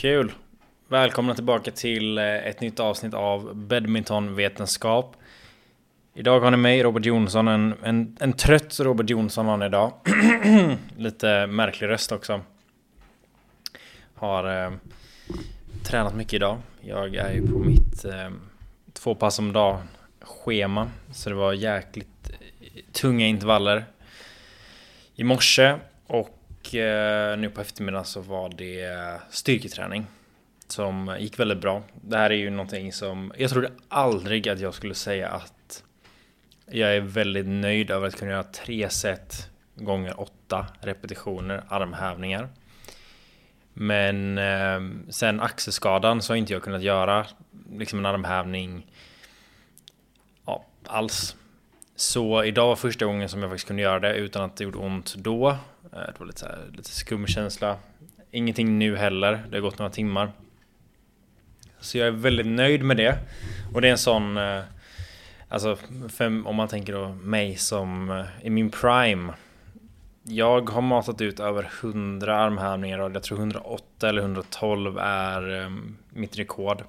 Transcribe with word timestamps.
Kul! 0.00 0.32
Välkomna 0.88 1.34
tillbaka 1.34 1.70
till 1.70 2.18
eh, 2.18 2.24
ett 2.24 2.60
nytt 2.60 2.80
avsnitt 2.80 3.14
av 3.14 3.56
Badmintonvetenskap. 3.56 5.16
Idag 6.14 6.40
har 6.40 6.50
ni 6.50 6.56
mig, 6.56 6.82
Robert 6.82 7.04
Jonsson, 7.04 7.48
en, 7.48 7.74
en, 7.82 8.16
en 8.20 8.32
trött 8.32 8.80
Robert 8.80 9.10
Jonsson 9.10 9.46
har 9.46 9.56
ni 9.56 9.66
idag. 9.66 9.92
Lite 10.96 11.46
märklig 11.46 11.88
röst 11.88 12.12
också. 12.12 12.40
Har 14.14 14.64
eh, 14.64 14.72
tränat 15.84 16.14
mycket 16.14 16.32
idag. 16.32 16.58
Jag 16.80 17.14
är 17.14 17.32
ju 17.32 17.46
på 17.46 17.58
mitt 17.58 18.04
eh, 18.04 18.30
två 18.92 19.14
pass 19.14 19.38
om 19.38 19.52
dag 19.52 19.80
schema. 20.20 20.90
Så 21.12 21.30
det 21.30 21.36
var 21.36 21.52
jäkligt 21.52 22.30
eh, 22.30 22.82
tunga 22.92 23.26
intervaller 23.26 23.84
i 25.14 25.24
morse. 25.24 25.76
Och 26.06 26.39
eh, 26.74 27.38
nu 27.38 27.50
på 27.54 27.60
eftermiddagen 27.60 28.04
så 28.04 28.20
var 28.20 28.48
det 28.48 29.20
styrketräning. 29.30 30.06
Som 30.68 31.16
gick 31.18 31.38
väldigt 31.38 31.60
bra. 31.60 31.82
Det 32.02 32.16
här 32.16 32.30
är 32.30 32.34
ju 32.34 32.50
någonting 32.50 32.92
som 32.92 33.32
jag 33.38 33.50
trodde 33.50 33.70
aldrig 33.88 34.48
att 34.48 34.60
jag 34.60 34.74
skulle 34.74 34.94
säga 34.94 35.28
att 35.28 35.82
jag 36.66 36.96
är 36.96 37.00
väldigt 37.00 37.46
nöjd 37.46 37.90
över 37.90 38.06
att 38.08 38.16
kunna 38.16 38.30
göra 38.30 38.42
tre 38.42 38.90
set 38.90 39.50
gånger 39.74 40.20
åtta 40.20 40.66
repetitioner 40.80 41.64
armhävningar. 41.68 42.48
Men 43.72 44.38
eh, 44.38 44.80
sen 45.10 45.40
axelskadan 45.40 46.22
så 46.22 46.32
har 46.32 46.36
inte 46.36 46.52
jag 46.52 46.62
kunnat 46.62 46.82
göra 46.82 47.26
liksom 47.72 47.98
en 47.98 48.06
armhävning 48.06 48.86
ja, 50.46 50.64
alls. 50.86 51.36
Så 51.96 52.44
idag 52.44 52.68
var 52.68 52.76
första 52.76 53.04
gången 53.04 53.28
som 53.28 53.42
jag 53.42 53.50
faktiskt 53.50 53.66
kunde 53.66 53.82
göra 53.82 54.00
det 54.00 54.14
utan 54.14 54.42
att 54.42 54.56
det 54.56 54.64
gjorde 54.64 54.78
ont 54.78 55.14
då. 55.14 55.56
Eh, 55.92 55.98
det 55.98 56.14
var 56.18 56.26
lite, 56.26 56.40
så 56.40 56.46
här, 56.46 56.70
lite 56.72 56.90
skum 56.90 57.26
känsla. 57.26 57.76
Ingenting 58.30 58.78
nu 58.78 58.96
heller. 58.96 59.44
Det 59.50 59.56
har 59.56 59.60
gått 59.62 59.78
några 59.78 59.92
timmar. 59.92 60.32
Så 61.80 61.98
jag 61.98 62.06
är 62.06 62.10
väldigt 62.10 62.46
nöjd 62.46 62.82
med 62.82 62.96
det. 62.96 63.18
Och 63.74 63.80
det 63.80 63.88
är 63.88 63.92
en 63.92 63.98
sån... 63.98 64.36
Eh, 64.36 64.62
alltså, 65.48 65.76
för, 66.08 66.46
om 66.46 66.56
man 66.56 66.68
tänker 66.68 66.92
då 66.92 67.08
mig 67.08 67.56
som 67.56 68.10
eh, 68.10 68.46
i 68.46 68.50
min 68.50 68.70
prime. 68.70 69.32
Jag 70.22 70.70
har 70.70 70.82
matat 70.82 71.20
ut 71.20 71.40
över 71.40 71.70
100 71.80 72.36
armhävningar 72.36 72.98
och 72.98 73.10
jag 73.14 73.22
tror 73.22 73.38
108 73.38 74.08
eller 74.08 74.22
112 74.22 74.98
är 74.98 75.50
um, 75.50 75.96
mitt 76.10 76.38
rekord. 76.38 76.84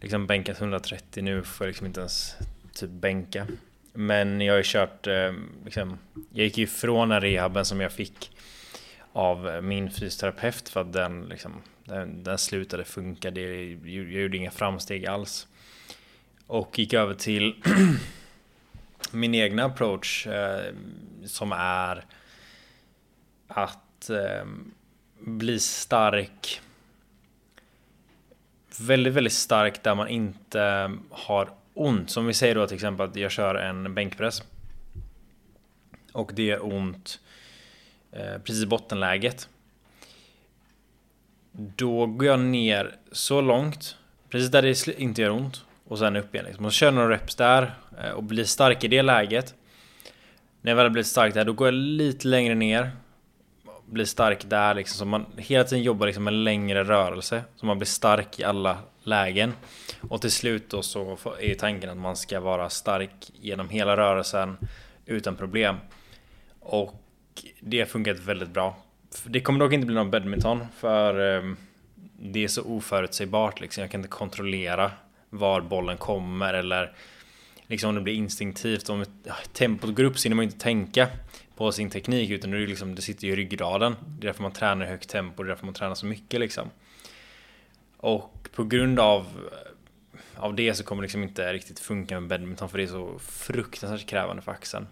Liksom 0.00 0.26
bänkat 0.26 0.60
130 0.60 1.22
nu 1.24 1.42
får 1.42 1.66
jag 1.66 1.68
liksom 1.68 1.86
inte 1.86 2.00
ens 2.00 2.36
typ 2.74 2.90
bänka. 2.90 3.46
Men 4.00 4.40
jag 4.40 4.52
har 4.52 4.58
ju 4.58 4.64
kört, 4.64 5.06
eh, 5.06 5.32
liksom, 5.64 5.98
jag 6.30 6.44
gick 6.44 6.58
ju 6.58 6.64
ifrån 6.64 7.08
den 7.08 7.20
rehaben 7.20 7.64
som 7.64 7.80
jag 7.80 7.92
fick 7.92 8.30
av 9.12 9.60
min 9.62 9.90
fysioterapeut 9.90 10.68
för 10.68 10.80
att 10.80 10.92
den, 10.92 11.24
liksom, 11.24 11.62
den, 11.84 12.24
den 12.24 12.38
slutade 12.38 12.84
funka. 12.84 13.30
Det, 13.30 13.64
jag 13.72 14.12
gjorde 14.12 14.36
inga 14.36 14.50
framsteg 14.50 15.06
alls. 15.06 15.46
Och 16.46 16.78
gick 16.78 16.92
över 16.92 17.14
till 17.14 17.62
min 19.12 19.34
egna 19.34 19.64
approach 19.64 20.26
eh, 20.26 20.74
som 21.24 21.52
är 21.52 22.04
att 23.48 24.10
eh, 24.10 24.46
bli 25.18 25.58
stark. 25.58 26.60
Väldigt, 28.80 29.14
väldigt 29.14 29.32
stark 29.32 29.82
där 29.82 29.94
man 29.94 30.08
inte 30.08 30.92
har 31.10 31.57
ont. 31.78 32.10
Som 32.10 32.26
vi 32.26 32.34
säger 32.34 32.54
då 32.54 32.66
till 32.66 32.74
exempel 32.74 33.08
att 33.08 33.16
jag 33.16 33.30
kör 33.30 33.54
en 33.54 33.94
bänkpress. 33.94 34.42
Och 36.12 36.30
det 36.34 36.50
är 36.50 36.74
ont 36.74 37.20
eh, 38.12 38.38
precis 38.44 38.62
i 38.62 38.66
bottenläget. 38.66 39.48
Då 41.52 42.06
går 42.06 42.26
jag 42.26 42.40
ner 42.40 42.96
så 43.12 43.40
långt, 43.40 43.96
precis 44.30 44.50
där 44.50 44.62
det 44.62 45.00
inte 45.00 45.22
gör 45.22 45.30
ont. 45.30 45.64
Och 45.88 45.98
sen 45.98 46.16
upp 46.16 46.34
igen 46.34 46.46
liksom. 46.46 46.64
Och 46.64 46.72
så 46.72 46.76
kör 46.76 46.90
några 46.90 47.10
reps 47.10 47.34
där 47.34 47.74
eh, 48.02 48.10
och 48.10 48.22
blir 48.22 48.44
stark 48.44 48.84
i 48.84 48.88
det 48.88 49.02
läget. 49.02 49.54
När 50.60 50.70
jag 50.70 50.76
väl 50.76 50.84
har 50.84 50.90
blivit 50.90 51.06
stark 51.06 51.34
där, 51.34 51.44
då 51.44 51.52
går 51.52 51.66
jag 51.66 51.74
lite 51.74 52.28
längre 52.28 52.54
ner. 52.54 52.90
Blir 53.86 54.04
stark 54.04 54.44
där 54.44 54.74
liksom. 54.74 54.98
Så 54.98 55.04
man 55.04 55.26
hela 55.36 55.64
tiden 55.64 55.84
jobbar 55.84 56.06
liksom 56.06 56.24
med 56.24 56.32
längre 56.32 56.84
rörelse. 56.84 57.42
Så 57.56 57.66
man 57.66 57.78
blir 57.78 57.86
stark 57.86 58.40
i 58.40 58.44
alla 58.44 58.78
lägen. 59.08 59.52
Och 60.08 60.20
till 60.20 60.32
slut 60.32 60.70
då 60.70 60.82
så 60.82 61.18
är 61.40 61.54
tanken 61.54 61.90
att 61.90 61.96
man 61.96 62.16
ska 62.16 62.40
vara 62.40 62.70
stark 62.70 63.30
genom 63.40 63.68
hela 63.68 63.96
rörelsen 63.96 64.56
utan 65.06 65.36
problem. 65.36 65.76
Och 66.60 66.94
det 67.60 67.78
har 67.78 67.86
funkat 67.86 68.18
väldigt 68.18 68.50
bra. 68.50 68.76
Det 69.24 69.40
kommer 69.40 69.60
dock 69.60 69.72
inte 69.72 69.86
bli 69.86 69.94
någon 69.94 70.10
badminton 70.10 70.66
för 70.76 71.36
ehm, 71.38 71.56
det 72.20 72.44
är 72.44 72.48
så 72.48 72.62
oförutsägbart 72.62 73.60
liksom. 73.60 73.82
Jag 73.82 73.90
kan 73.90 74.00
inte 74.00 74.08
kontrollera 74.08 74.90
var 75.30 75.60
bollen 75.60 75.96
kommer 75.96 76.54
eller 76.54 76.92
liksom 77.66 77.88
om 77.88 77.94
det 77.94 78.00
blir 78.00 78.14
instinktivt. 78.14 78.88
Om 78.88 79.04
tempot 79.52 79.94
går 79.94 80.04
upp 80.04 80.18
så 80.18 80.24
hinner 80.24 80.36
man 80.36 80.44
inte 80.44 80.58
tänka 80.58 81.08
på 81.56 81.72
sin 81.72 81.90
teknik 81.90 82.30
utan 82.30 82.50
det, 82.50 82.58
liksom, 82.58 82.94
det 82.94 83.02
sitter 83.02 83.26
ju 83.26 83.32
i 83.32 83.36
ryggraden. 83.36 83.96
Det 84.06 84.26
är 84.26 84.28
därför 84.28 84.42
man 84.42 84.52
tränar 84.52 84.86
i 84.86 84.88
högt 84.88 85.08
tempo, 85.08 85.42
det 85.42 85.46
är 85.46 85.48
därför 85.48 85.64
man 85.64 85.74
tränar 85.74 85.94
så 85.94 86.06
mycket 86.06 86.40
liksom. 86.40 86.70
Och 88.00 88.48
på 88.52 88.64
grund 88.64 89.00
av, 89.00 89.26
av 90.36 90.54
det 90.54 90.74
så 90.74 90.84
kommer 90.84 91.02
det 91.02 91.04
liksom 91.04 91.22
inte 91.22 91.52
riktigt 91.52 91.80
funka 91.80 92.20
med 92.20 92.28
badminton 92.28 92.68
för 92.68 92.78
det 92.78 92.84
är 92.84 92.88
så 92.88 93.18
fruktansvärt 93.18 94.06
krävande 94.06 94.42
för 94.42 94.52
axeln. 94.52 94.86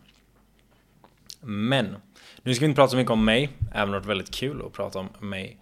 Men 1.40 1.96
nu 2.42 2.54
ska 2.54 2.60
vi 2.60 2.68
inte 2.68 2.78
prata 2.78 2.90
så 2.90 2.96
mycket 2.96 3.10
om 3.10 3.24
mig, 3.24 3.48
även 3.74 3.88
om 3.88 3.92
det 3.92 3.98
varit 3.98 4.06
väldigt 4.06 4.34
kul 4.34 4.62
att 4.66 4.72
prata 4.72 4.98
om 4.98 5.08
mig. 5.20 5.58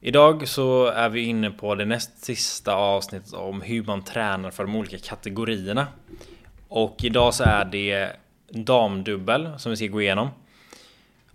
Idag 0.00 0.48
så 0.48 0.86
är 0.86 1.08
vi 1.08 1.20
inne 1.20 1.50
på 1.50 1.74
det 1.74 1.84
näst 1.84 2.24
sista 2.24 2.74
avsnittet 2.74 3.32
om 3.32 3.62
hur 3.62 3.84
man 3.84 4.02
tränar 4.02 4.50
för 4.50 4.64
de 4.64 4.76
olika 4.76 4.98
kategorierna. 4.98 5.86
Och 6.68 7.04
idag 7.04 7.34
så 7.34 7.44
är 7.44 7.64
det 7.64 8.12
damdubbel 8.50 9.58
som 9.58 9.70
vi 9.70 9.76
ska 9.76 9.86
gå 9.86 10.02
igenom. 10.02 10.28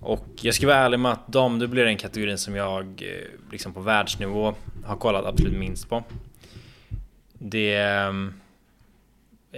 Och 0.04 0.28
jag 0.42 0.56
ska 0.56 0.68
vara 0.68 0.78
ärlig 0.78 1.00
med 1.00 1.12
att 1.12 1.28
damdubbel 1.28 1.80
är 1.80 1.86
den 1.86 1.98
kategorin 1.98 2.38
som 2.38 2.56
jag 2.56 2.86
eh, 2.86 3.52
liksom 3.52 3.74
på 3.74 3.80
världsnivå 3.80 4.56
har 4.86 4.96
kollat 4.96 5.26
absolut 5.26 5.60
minst 5.60 5.90
på. 5.90 6.04
Det... 7.34 7.76
Eh, 7.76 8.14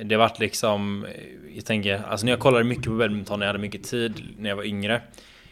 det 0.03 0.15
har 0.15 0.19
varit 0.19 0.39
liksom... 0.39 1.05
Eh, 1.05 1.55
jag 1.55 1.65
tänker, 1.65 2.03
alltså 2.03 2.25
när 2.25 2.31
jag 2.31 2.39
kollade 2.39 2.63
mycket 2.63 2.85
på 2.85 2.91
badminton 2.91 3.39
när 3.39 3.45
jag 3.45 3.53
hade 3.53 3.61
mycket 3.61 3.83
tid 3.83 4.23
när 4.37 4.49
jag 4.49 4.55
var 4.55 4.63
yngre. 4.63 5.01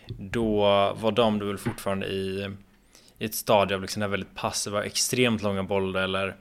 Då 0.07 0.61
var 0.99 1.11
damdubbel 1.11 1.57
fortfarande 1.57 2.05
i 2.07 2.49
i 3.23 3.25
ett 3.25 3.35
stadie 3.35 3.75
av 3.75 3.81
liksom 3.81 3.99
den 3.99 4.09
här 4.09 4.11
väldigt 4.11 4.35
passiva, 4.35 4.83
extremt 4.83 5.41
långa 5.41 5.63
bollar 5.63 6.03
eller 6.03 6.35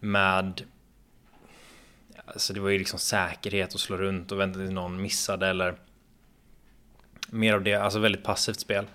med 0.00 0.62
Alltså 2.26 2.52
det 2.52 2.60
var 2.60 2.70
ju 2.70 2.78
liksom 2.78 2.98
säkerhet 2.98 3.74
att 3.74 3.80
slå 3.80 3.96
runt 3.96 4.32
och 4.32 4.40
vänta 4.40 4.58
tills 4.58 4.70
någon 4.70 5.02
missade 5.02 5.48
eller 5.48 5.74
Mer 7.30 7.54
av 7.54 7.62
det, 7.62 7.74
alltså 7.74 7.98
väldigt 7.98 8.24
passivt 8.24 8.60
spel 8.60 8.86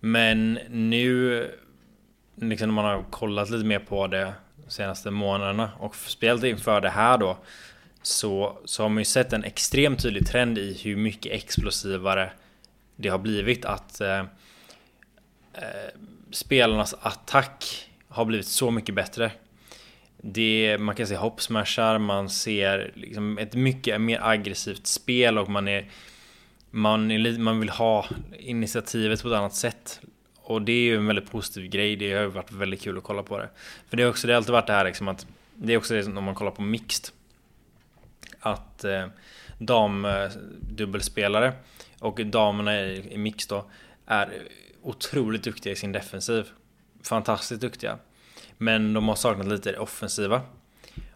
Men 0.00 0.58
nu 0.68 1.50
Liksom 2.42 2.68
när 2.68 2.74
man 2.74 2.84
har 2.84 3.04
kollat 3.10 3.50
lite 3.50 3.64
mer 3.64 3.78
på 3.78 4.06
det 4.06 4.32
de 4.64 4.70
senaste 4.70 5.10
månaderna 5.10 5.70
och 5.78 5.96
speciellt 5.96 6.44
inför 6.44 6.80
det 6.80 6.90
här 6.90 7.18
då 7.18 7.38
så, 8.02 8.58
så 8.64 8.82
har 8.82 8.88
man 8.88 8.98
ju 8.98 9.04
sett 9.04 9.32
en 9.32 9.44
extremt 9.44 10.02
tydlig 10.02 10.26
trend 10.26 10.58
i 10.58 10.80
hur 10.82 10.96
mycket 10.96 11.32
explosivare 11.32 12.30
det 12.96 13.08
har 13.08 13.18
blivit 13.18 13.64
att 13.64 14.00
eh, 14.00 14.18
eh 15.54 15.90
spelarnas 16.30 16.94
attack 17.00 17.88
har 18.08 18.24
blivit 18.24 18.46
så 18.46 18.70
mycket 18.70 18.94
bättre. 18.94 19.32
Det, 20.16 20.76
man 20.80 20.94
kan 20.94 21.06
se 21.06 21.16
hoppsmashar, 21.16 21.98
man 21.98 22.30
ser 22.30 22.92
liksom 22.94 23.38
ett 23.38 23.54
mycket 23.54 24.00
mer 24.00 24.20
aggressivt 24.22 24.86
spel 24.86 25.38
och 25.38 25.48
man 25.48 25.68
är 25.68 25.90
man, 26.70 27.10
är, 27.10 27.38
man 27.38 27.60
vill 27.60 27.68
ha 27.68 28.06
initiativet 28.38 29.22
på 29.22 29.28
ett 29.28 29.34
annat 29.34 29.54
sätt. 29.54 30.00
Och 30.36 30.62
det 30.62 30.72
är 30.72 30.82
ju 30.82 30.96
en 30.96 31.06
väldigt 31.06 31.30
positiv 31.30 31.70
grej. 31.70 31.96
Det 31.96 32.12
har 32.12 32.26
varit 32.26 32.52
väldigt 32.52 32.82
kul 32.82 32.98
att 32.98 33.04
kolla 33.04 33.22
på 33.22 33.38
det. 33.38 33.48
För 33.88 33.96
det 33.96 34.02
har 34.02 34.10
också 34.10 34.26
det 34.26 34.32
har 34.32 34.36
alltid 34.36 34.52
varit 34.52 34.66
det 34.66 34.72
här 34.72 34.84
liksom 34.84 35.08
att 35.08 35.26
det 35.54 35.72
är 35.72 35.76
också 35.76 35.94
det 35.94 36.06
om 36.06 36.24
man 36.24 36.34
kollar 36.34 36.50
på 36.50 36.62
mixed. 36.62 37.14
Att 38.40 38.84
eh, 38.84 39.06
damdubbelspelare 39.58 41.46
eh, 41.46 41.52
och 41.98 42.26
damerna 42.26 42.80
i, 42.80 43.14
i 43.14 43.18
mix 43.18 43.46
då 43.46 43.70
är 44.06 44.42
otroligt 44.82 45.42
duktiga 45.42 45.72
i 45.72 45.76
sin 45.76 45.92
defensiv. 45.92 46.46
Fantastiskt 47.02 47.60
duktiga. 47.60 47.98
Men 48.58 48.92
de 48.92 49.08
har 49.08 49.14
saknat 49.14 49.46
lite 49.46 49.72
det 49.72 49.78
offensiva. 49.78 50.42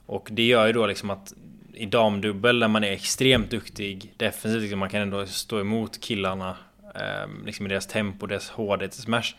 Och 0.06 0.28
det 0.32 0.42
gör 0.42 0.66
ju 0.66 0.72
då 0.72 0.86
liksom 0.86 1.10
att 1.10 1.34
i 1.74 1.86
damdubbel 1.86 2.60
där 2.60 2.68
man 2.68 2.84
är 2.84 2.92
extremt 2.92 3.50
duktig 3.50 4.14
defensivt, 4.16 4.62
liksom 4.62 4.78
man 4.78 4.90
kan 4.90 5.02
ändå 5.02 5.26
stå 5.26 5.60
emot 5.60 6.00
killarna 6.00 6.56
eh, 6.94 7.44
liksom 7.44 7.66
i 7.66 7.68
deras 7.68 7.86
tempo, 7.86 8.26
deras 8.26 8.50
hårdhet 8.50 8.94
i 8.94 9.00
smash. 9.00 9.34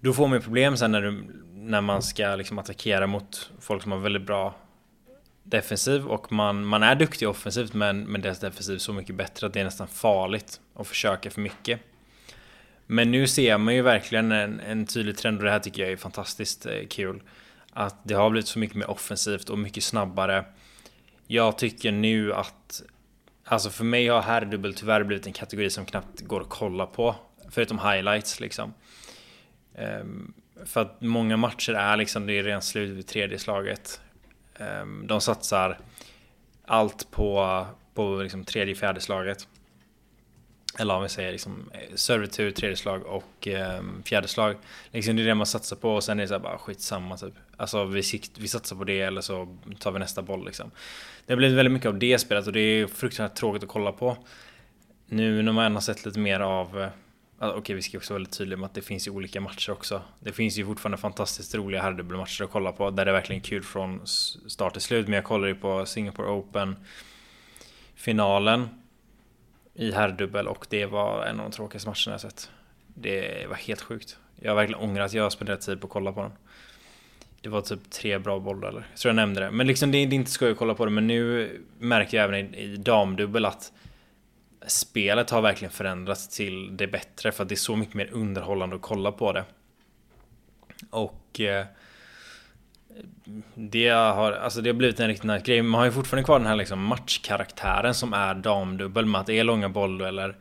Då 0.00 0.12
får 0.12 0.28
man 0.28 0.38
ju 0.38 0.42
problem 0.42 0.76
sen 0.76 0.92
när, 0.92 1.02
du, 1.02 1.24
när 1.54 1.80
man 1.80 2.02
ska 2.02 2.36
liksom 2.36 2.58
attackera 2.58 3.06
mot 3.06 3.50
folk 3.60 3.82
som 3.82 3.92
har 3.92 3.98
väldigt 3.98 4.26
bra 4.26 4.54
defensiv 5.42 6.06
och 6.06 6.32
man, 6.32 6.64
man 6.64 6.82
är 6.82 6.94
duktig 6.94 7.28
offensivt 7.28 7.74
men, 7.74 8.04
men 8.04 8.20
deras 8.20 8.40
defensiv 8.40 8.74
är 8.74 8.78
så 8.78 8.92
mycket 8.92 9.14
bättre 9.14 9.46
att 9.46 9.52
det 9.52 9.60
är 9.60 9.64
nästan 9.64 9.88
farligt 9.88 10.60
att 10.74 10.86
försöka 10.86 11.30
för 11.30 11.40
mycket. 11.40 11.80
Men 12.86 13.10
nu 13.10 13.26
ser 13.26 13.58
man 13.58 13.74
ju 13.74 13.82
verkligen 13.82 14.32
en, 14.32 14.60
en 14.60 14.86
tydlig 14.86 15.16
trend 15.16 15.38
och 15.38 15.44
det 15.44 15.50
här 15.50 15.58
tycker 15.58 15.82
jag 15.82 15.92
är 15.92 15.96
fantastiskt 15.96 16.66
eh, 16.66 16.86
kul. 16.88 17.22
Att 17.72 17.96
det 18.02 18.14
har 18.14 18.30
blivit 18.30 18.48
så 18.48 18.58
mycket 18.58 18.76
mer 18.76 18.90
offensivt 18.90 19.50
och 19.50 19.58
mycket 19.58 19.84
snabbare. 19.84 20.44
Jag 21.32 21.58
tycker 21.58 21.92
nu 21.92 22.32
att 22.32 22.82
Alltså 23.44 23.70
för 23.70 23.84
mig 23.84 24.08
har 24.08 24.22
herrdubbel 24.22 24.74
tyvärr 24.74 25.04
blivit 25.04 25.26
en 25.26 25.32
kategori 25.32 25.70
som 25.70 25.86
knappt 25.86 26.20
går 26.20 26.40
att 26.40 26.48
kolla 26.48 26.86
på. 26.86 27.16
Förutom 27.50 27.78
highlights 27.78 28.40
liksom. 28.40 28.74
Um, 29.78 30.34
för 30.64 30.80
att 30.80 31.00
många 31.00 31.36
matcher 31.36 31.72
är 31.72 31.96
liksom, 31.96 32.26
det 32.26 32.32
är 32.32 32.42
redan 32.42 32.62
slut 32.62 32.90
vid 32.90 33.06
tredje 33.06 33.38
slaget. 33.38 34.00
Um, 34.58 35.06
de 35.06 35.20
satsar 35.20 35.78
allt 36.64 37.10
på, 37.10 37.66
på 37.94 38.16
liksom 38.16 38.44
tredje, 38.44 38.74
fjärde 38.74 39.00
slaget. 39.00 39.48
Eller 40.78 40.94
om 40.94 41.02
vi 41.02 41.08
säger 41.08 41.32
liksom 41.32 41.70
eh, 41.72 41.94
servitur, 41.94 42.50
tredje 42.50 42.76
slag 42.76 43.06
och 43.06 43.48
ehm, 43.48 43.78
um, 43.78 44.02
fjärde 44.02 44.28
slag. 44.28 44.56
Liksom 44.90 45.16
det 45.16 45.22
är 45.22 45.26
det 45.26 45.34
man 45.34 45.46
satsar 45.46 45.76
på 45.76 45.94
och 45.94 46.04
sen 46.04 46.18
är 46.18 46.22
det 46.22 46.28
så 46.28 46.34
här 46.34 46.40
bara 46.40 46.58
skitsamma 46.58 47.16
typ. 47.16 47.34
Alltså 47.56 47.84
vi, 47.84 48.02
vi 48.38 48.48
satsar 48.48 48.76
på 48.76 48.84
det 48.84 49.00
eller 49.00 49.20
så 49.20 49.56
tar 49.78 49.92
vi 49.92 49.98
nästa 49.98 50.22
boll 50.22 50.44
liksom. 50.44 50.70
Det 51.26 51.32
har 51.32 51.36
blivit 51.36 51.58
väldigt 51.58 51.72
mycket 51.72 51.88
av 51.88 51.98
det 51.98 52.18
spelet 52.18 52.46
och 52.46 52.52
det 52.52 52.60
är 52.60 52.86
fruktansvärt 52.86 53.38
tråkigt 53.38 53.62
att 53.62 53.68
kolla 53.68 53.92
på. 53.92 54.16
Nu 55.06 55.42
när 55.42 55.52
man 55.52 55.74
har 55.74 55.80
sett 55.80 56.06
lite 56.06 56.18
mer 56.18 56.40
av 56.40 56.80
eh, 56.80 56.88
ah, 57.38 57.48
Okej, 57.48 57.58
okay, 57.58 57.76
vi 57.76 57.82
ska 57.82 57.98
också 57.98 58.12
vara 58.12 58.18
väldigt 58.18 58.38
tydliga 58.38 58.58
med 58.58 58.66
att 58.66 58.74
det 58.74 58.82
finns 58.82 59.06
ju 59.06 59.10
olika 59.10 59.40
matcher 59.40 59.72
också. 59.72 60.02
Det 60.20 60.32
finns 60.32 60.58
ju 60.58 60.66
fortfarande 60.66 60.98
fantastiskt 60.98 61.54
roliga 61.54 61.82
herrdubbelmatcher 61.82 62.44
att 62.44 62.50
kolla 62.50 62.72
på 62.72 62.90
där 62.90 63.04
det 63.04 63.10
är 63.10 63.12
verkligen 63.12 63.42
kul 63.42 63.62
från 63.62 64.06
start 64.06 64.72
till 64.72 64.82
slut. 64.82 65.06
Men 65.06 65.14
jag 65.14 65.24
kollar 65.24 65.48
ju 65.48 65.54
på 65.54 65.86
Singapore 65.86 66.28
Open 66.28 66.76
finalen 67.94 68.68
i 69.80 69.92
herrdubbel 69.92 70.48
och 70.48 70.66
det 70.70 70.86
var 70.86 71.24
en 71.24 71.40
av 71.40 71.50
de 71.50 71.56
tråkigaste 71.56 71.88
matcherna 71.88 72.14
jag 72.14 72.20
sett. 72.20 72.50
Det 72.86 73.46
var 73.48 73.56
helt 73.56 73.80
sjukt. 73.80 74.18
Jag 74.40 74.50
har 74.50 74.56
verkligen 74.56 74.80
ångrat 74.80 75.06
att 75.06 75.12
jag 75.12 75.32
spenderat 75.32 75.60
tid 75.60 75.80
på 75.80 75.86
att 75.86 75.92
kolla 75.92 76.12
på 76.12 76.22
den. 76.22 76.32
Det 77.40 77.48
var 77.48 77.60
typ 77.60 77.90
tre 77.90 78.18
bra 78.18 78.38
bollar. 78.38 78.72
Jag 78.90 78.98
tror 78.98 79.10
jag 79.10 79.16
nämnde 79.16 79.40
det. 79.40 79.50
Men 79.50 79.66
liksom 79.66 79.90
det 79.92 79.98
är 79.98 80.12
inte 80.12 80.30
skoj 80.30 80.50
att 80.50 80.58
kolla 80.58 80.74
på 80.74 80.84
det. 80.84 80.90
Men 80.90 81.06
nu 81.06 81.50
märker 81.78 82.16
jag 82.16 82.24
även 82.24 82.54
i, 82.54 82.62
i 82.62 82.76
damdubbel 82.76 83.44
att 83.44 83.72
spelet 84.66 85.30
har 85.30 85.42
verkligen 85.42 85.72
förändrats 85.72 86.28
till 86.28 86.76
det 86.76 86.86
bättre. 86.86 87.32
För 87.32 87.42
att 87.42 87.48
det 87.48 87.54
är 87.54 87.56
så 87.56 87.76
mycket 87.76 87.94
mer 87.94 88.10
underhållande 88.12 88.76
att 88.76 88.82
kolla 88.82 89.12
på 89.12 89.32
det. 89.32 89.44
Och 90.90 91.40
eh, 91.40 91.66
det 93.54 93.88
har, 93.88 94.32
alltså 94.32 94.60
det 94.60 94.68
har 94.68 94.74
blivit 94.74 95.00
en 95.00 95.08
riktigt 95.08 95.30
nice 95.30 95.44
grej. 95.44 95.62
Man 95.62 95.78
har 95.78 95.86
ju 95.86 95.92
fortfarande 95.92 96.24
kvar 96.24 96.38
den 96.38 96.48
här 96.48 96.56
liksom 96.56 96.84
matchkaraktären 96.84 97.94
som 97.94 98.12
är 98.12 98.34
damdubbel 98.34 99.06
med 99.06 99.20
att 99.20 99.26
det 99.26 99.38
är 99.38 99.44
långa 99.44 99.68
bolldueller. 99.68 100.36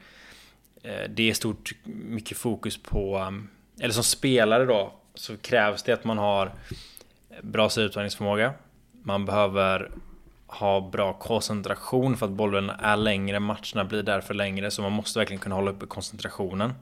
Eh, 0.84 1.10
det 1.10 1.30
är 1.30 1.34
stort 1.34 1.72
mycket 1.84 2.38
fokus 2.38 2.84
på, 2.84 3.18
um, 3.18 3.50
eller 3.80 3.94
som 3.94 4.04
spelare 4.04 4.66
då, 4.66 4.94
så 5.14 5.38
krävs 5.38 5.84
det 5.84 5.94
att 5.94 6.04
man 6.04 6.18
har 6.18 6.52
bra 7.42 7.70
uttagningsförmåga. 7.78 8.54
Man 9.04 9.26
behöver 9.26 9.92
ha 10.48 10.90
bra 10.90 11.14
koncentration 11.14 12.18
för 12.18 12.26
att 12.26 12.32
bollen 12.32 12.70
är 12.70 12.98
längre, 12.98 13.40
matcherna 13.40 13.86
blir 13.86 14.04
därför 14.04 14.34
längre, 14.34 14.72
så 14.72 14.82
man 14.82 14.92
måste 14.92 15.20
verkligen 15.20 15.40
kunna 15.40 15.56
hålla 15.56 15.72
uppe 15.72 15.86
koncentrationen. 15.86 16.74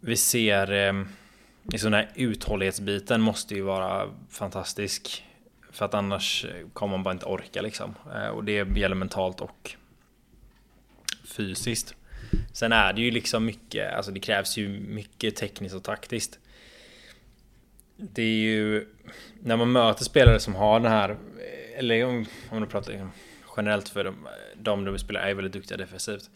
Vi 0.00 0.16
ser 0.16 0.72
eh, 0.72 1.04
liksom 1.64 1.90
den 1.90 2.00
här 2.00 2.10
uthållighetsbiten 2.14 3.20
måste 3.20 3.54
ju 3.54 3.60
vara 3.60 4.10
fantastisk. 4.30 5.24
För 5.72 5.84
att 5.84 5.94
annars 5.94 6.46
kommer 6.72 6.96
man 6.96 7.02
bara 7.02 7.12
inte 7.12 7.26
orka 7.26 7.62
liksom. 7.62 7.94
Eh, 8.14 8.28
och 8.28 8.44
det 8.44 8.52
gäller 8.52 8.94
mentalt 8.94 9.40
och 9.40 9.74
fysiskt. 11.24 11.94
Sen 12.52 12.72
är 12.72 12.92
det 12.92 13.00
ju 13.00 13.10
liksom 13.10 13.44
mycket, 13.44 13.94
alltså 13.94 14.12
det 14.12 14.20
krävs 14.20 14.56
ju 14.56 14.68
mycket 14.68 15.36
tekniskt 15.36 15.74
och 15.74 15.82
taktiskt. 15.82 16.38
Det 17.96 18.22
är 18.22 18.36
ju 18.36 18.86
när 19.40 19.56
man 19.56 19.72
möter 19.72 20.04
spelare 20.04 20.40
som 20.40 20.54
har 20.54 20.80
den 20.80 20.92
här, 20.92 21.16
eller 21.76 22.04
om, 22.06 22.26
om 22.50 22.60
du 22.60 22.66
pratar 22.66 22.92
liksom 22.92 23.10
generellt 23.56 23.88
för 23.88 24.14
dem, 24.54 24.84
de 24.84 24.98
spelar 24.98 25.20
är 25.20 25.34
väldigt 25.34 25.52
duktiga 25.52 25.78
defensivt. 25.78 26.30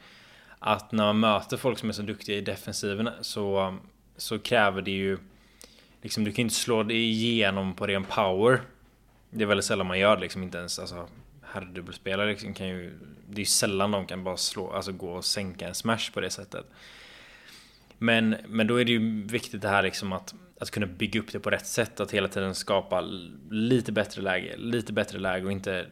Att 0.59 0.93
när 0.93 1.05
man 1.05 1.21
möter 1.21 1.57
folk 1.57 1.79
som 1.79 1.89
är 1.89 1.93
så 1.93 2.03
duktiga 2.03 2.37
i 2.37 2.41
defensiven 2.41 3.11
så, 3.21 3.77
så 4.19 4.39
kräver 4.39 4.83
det 4.83 4.91
ju 4.91 5.19
Liksom 6.03 6.25
du 6.25 6.33
kan 6.33 6.43
inte 6.43 6.55
slå 6.55 6.83
det 6.83 6.95
igenom 6.95 7.75
på 7.75 7.87
ren 7.87 8.05
power. 8.05 8.61
Det 9.31 9.45
är 9.45 9.47
väldigt 9.47 9.65
sällan 9.65 9.87
man 9.87 9.99
gör 9.99 10.17
det 10.17 10.23
liksom, 10.23 10.43
inte 10.43 10.59
ens 10.59 10.79
alltså 10.79 11.09
herrdubbelspelare 11.43 12.31
liksom 12.31 12.55
kan 12.55 12.69
ju... 12.69 12.99
Det 13.29 13.37
är 13.37 13.39
ju 13.39 13.45
sällan 13.45 13.91
de 13.91 14.07
kan 14.07 14.25
bara 14.25 14.37
slå, 14.37 14.71
alltså 14.73 14.93
gå 14.93 15.13
och 15.13 15.25
sänka 15.25 15.69
en 15.69 15.75
smash 15.75 16.13
på 16.15 16.21
det 16.21 16.31
sättet. 16.31 16.67
Men, 17.99 18.37
men 18.49 18.67
då 18.67 18.81
är 18.81 18.85
det 18.85 18.93
ju 18.93 19.23
viktigt 19.23 19.63
det 19.63 19.69
här 19.69 19.83
liksom 19.83 20.13
att, 20.13 20.35
att 20.61 20.71
kunna 20.71 20.87
bygga 20.87 21.21
upp 21.21 21.33
det 21.33 21.41
på 21.41 21.51
rätt 21.51 21.67
sätt. 21.67 22.01
Att 22.01 22.11
hela 22.11 22.29
tiden 22.29 22.55
skapa 22.55 23.01
lite 23.51 23.93
bättre 23.93 24.23
läge, 24.23 24.57
lite 24.57 24.93
bättre 24.93 25.19
läge 25.19 25.45
och 25.45 25.53
inte 25.53 25.87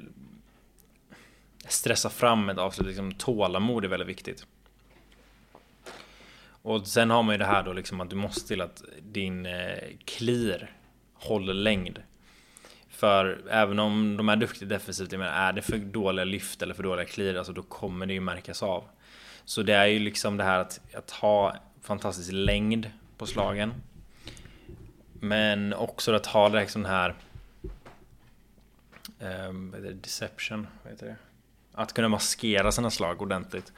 stressa 1.69 2.11
fram 2.11 2.49
ett 2.49 2.59
avslut. 2.59 2.87
Liksom, 2.87 3.15
tålamod 3.15 3.85
är 3.85 3.89
väldigt 3.89 4.09
viktigt. 4.09 4.47
Och 6.67 6.87
sen 6.87 7.11
har 7.11 7.23
man 7.23 7.35
ju 7.35 7.39
det 7.39 7.45
här 7.45 7.63
då 7.63 7.73
liksom 7.73 8.01
att 8.01 8.11
du 8.11 8.17
måste 8.17 8.49
till 8.49 8.61
att 8.61 8.83
din 9.03 9.47
eh, 9.47 9.79
clear 10.05 10.71
håller 11.15 11.55
längd. 11.55 12.03
För 12.89 13.45
även 13.51 13.79
om 13.79 14.17
de 14.17 14.29
är 14.29 14.37
duktiga 14.37 14.69
defensivt, 14.69 15.11
men 15.11 15.23
är 15.23 15.53
det 15.53 15.63
för 15.63 15.79
dåliga 15.79 16.25
lyft 16.25 16.63
eller 16.63 16.75
för 16.75 16.83
dåliga 16.83 17.07
clear, 17.07 17.35
alltså 17.35 17.53
då 17.53 17.63
kommer 17.63 18.07
det 18.07 18.13
ju 18.15 18.21
märkas 18.21 18.63
av. 18.63 18.85
Så 19.45 19.63
det 19.63 19.75
är 19.75 19.87
ju 19.87 19.99
liksom 19.99 20.37
det 20.37 20.45
här 20.45 20.59
att, 20.59 20.81
att 20.95 21.11
ha 21.11 21.57
fantastisk 21.83 22.31
längd 22.33 22.91
på 23.19 23.27
slagen. 23.27 23.75
Men 25.21 25.75
också 25.75 26.15
att 26.15 26.27
ha 26.27 26.49
det 26.49 26.61
liksom 26.61 26.85
här 26.85 27.15
um, 29.21 29.71
vad 29.71 29.81
heter 29.81 29.95
det? 29.95 30.01
Deception, 30.03 30.67
vad 30.83 30.93
heter 30.93 31.07
det? 31.07 31.17
Att 31.73 31.93
kunna 31.93 32.09
maskera 32.09 32.73
sina 32.73 32.91
slag 32.91 33.23
ordentligt. 33.23 33.73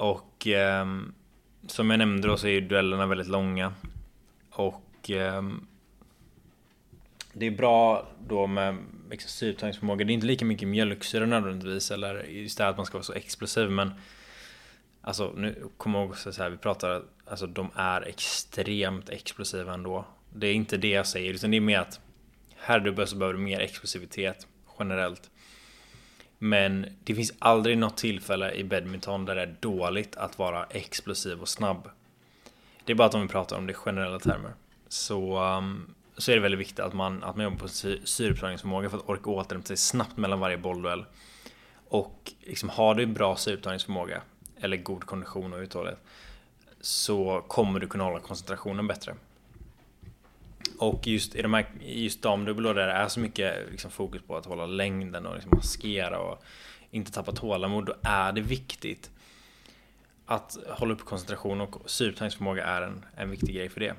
Och 0.00 0.46
eh, 0.46 0.86
som 1.66 1.90
jag 1.90 1.98
nämnde 1.98 2.28
då 2.28 2.36
så 2.36 2.46
är 2.46 2.50
ju 2.50 2.60
duellerna 2.60 3.06
väldigt 3.06 3.28
långa. 3.28 3.74
Och 4.50 5.10
eh, 5.10 5.42
det 7.32 7.46
är 7.46 7.50
bra 7.50 8.08
då 8.28 8.46
med 8.46 8.76
liksom 9.10 9.28
syretagningsförmåga. 9.28 10.04
Det 10.04 10.12
är 10.12 10.14
inte 10.14 10.26
lika 10.26 10.44
mycket 10.44 10.68
mjölksyra 10.68 11.26
nödvändigtvis 11.26 11.90
eller 11.90 12.24
just 12.24 12.58
det 12.58 12.64
här 12.64 12.70
att 12.70 12.76
man 12.76 12.86
ska 12.86 12.98
vara 12.98 13.04
så 13.04 13.12
explosiv 13.12 13.70
men 13.70 13.92
Alltså 15.02 15.32
nu 15.36 15.68
kommer 15.76 15.98
jag 15.98 16.06
ihåg 16.06 16.16
så 16.16 16.42
här, 16.42 16.50
vi 16.50 16.56
pratar 16.56 17.02
Alltså 17.24 17.46
de 17.46 17.70
är 17.74 18.02
extremt 18.02 19.08
explosiva 19.10 19.74
ändå. 19.74 20.04
Det 20.34 20.46
är 20.46 20.54
inte 20.54 20.76
det 20.76 20.88
jag 20.88 21.06
säger 21.06 21.34
utan 21.34 21.50
det 21.50 21.56
är 21.56 21.60
mer 21.60 21.78
att 21.78 22.00
Herrdubbel 22.56 23.06
så 23.06 23.16
behöver 23.16 23.38
du 23.38 23.44
mer 23.44 23.60
explosivitet 23.60 24.46
generellt. 24.78 25.30
Men 26.42 26.86
det 27.04 27.14
finns 27.14 27.32
aldrig 27.38 27.78
något 27.78 27.96
tillfälle 27.96 28.52
i 28.52 28.64
badminton 28.64 29.24
där 29.24 29.34
det 29.34 29.42
är 29.42 29.56
dåligt 29.60 30.16
att 30.16 30.38
vara 30.38 30.64
explosiv 30.64 31.40
och 31.40 31.48
snabb. 31.48 31.90
Det 32.84 32.92
är 32.92 32.96
bara 32.96 33.08
att 33.08 33.14
om 33.14 33.22
vi 33.22 33.28
pratar 33.28 33.56
om 33.56 33.66
det 33.66 33.70
i 33.70 33.74
generella 33.74 34.18
termer. 34.18 34.52
Så 34.88 35.44
um, 35.44 35.94
så 36.16 36.30
är 36.30 36.36
det 36.36 36.42
väldigt 36.42 36.60
viktigt 36.60 36.80
att 36.80 36.92
man, 36.92 37.22
att 37.22 37.36
man 37.36 37.44
jobbar 37.44 37.58
på 37.58 37.68
syreupptagningsförmåga 38.04 38.90
för 38.90 38.96
att 38.96 39.08
orka 39.08 39.30
återhämta 39.30 39.66
sig 39.66 39.76
snabbt 39.76 40.16
mellan 40.16 40.40
varje 40.40 40.58
bollduell. 40.58 41.04
Och 41.88 42.32
liksom, 42.40 42.68
har 42.68 42.94
du 42.94 43.06
bra 43.06 43.36
syreupptagningsförmåga 43.36 44.22
eller 44.60 44.76
god 44.76 45.04
kondition 45.04 45.52
och 45.52 45.58
uthållighet 45.58 45.98
så 46.80 47.44
kommer 47.48 47.80
du 47.80 47.86
kunna 47.86 48.04
hålla 48.04 48.18
koncentrationen 48.18 48.86
bättre. 48.86 49.14
Och 50.78 51.06
just 51.06 51.34
i 51.34 51.42
de 51.42 51.54
här, 51.54 51.66
just 51.80 52.22
damdubbel 52.22 52.64
där 52.64 52.74
det 52.74 52.92
är 52.92 53.08
så 53.08 53.20
mycket 53.20 53.70
liksom, 53.70 53.90
fokus 53.90 54.22
på 54.22 54.36
att 54.36 54.46
hålla 54.46 54.66
längden 54.66 55.26
och 55.26 55.34
liksom 55.34 55.52
maskera 55.54 56.18
och 56.18 56.42
inte 56.90 57.12
tappa 57.12 57.32
tålamod, 57.32 57.86
då 57.86 57.94
är 58.02 58.32
det 58.32 58.40
viktigt 58.40 59.10
att 60.26 60.56
hålla 60.68 60.94
upp 60.94 61.04
koncentration 61.04 61.60
och 61.60 61.90
syreupptagningsförmåga 61.90 62.64
är 62.64 62.82
en, 62.82 63.04
en 63.16 63.30
viktig 63.30 63.54
grej 63.54 63.68
för 63.68 63.80
det. 63.80 63.94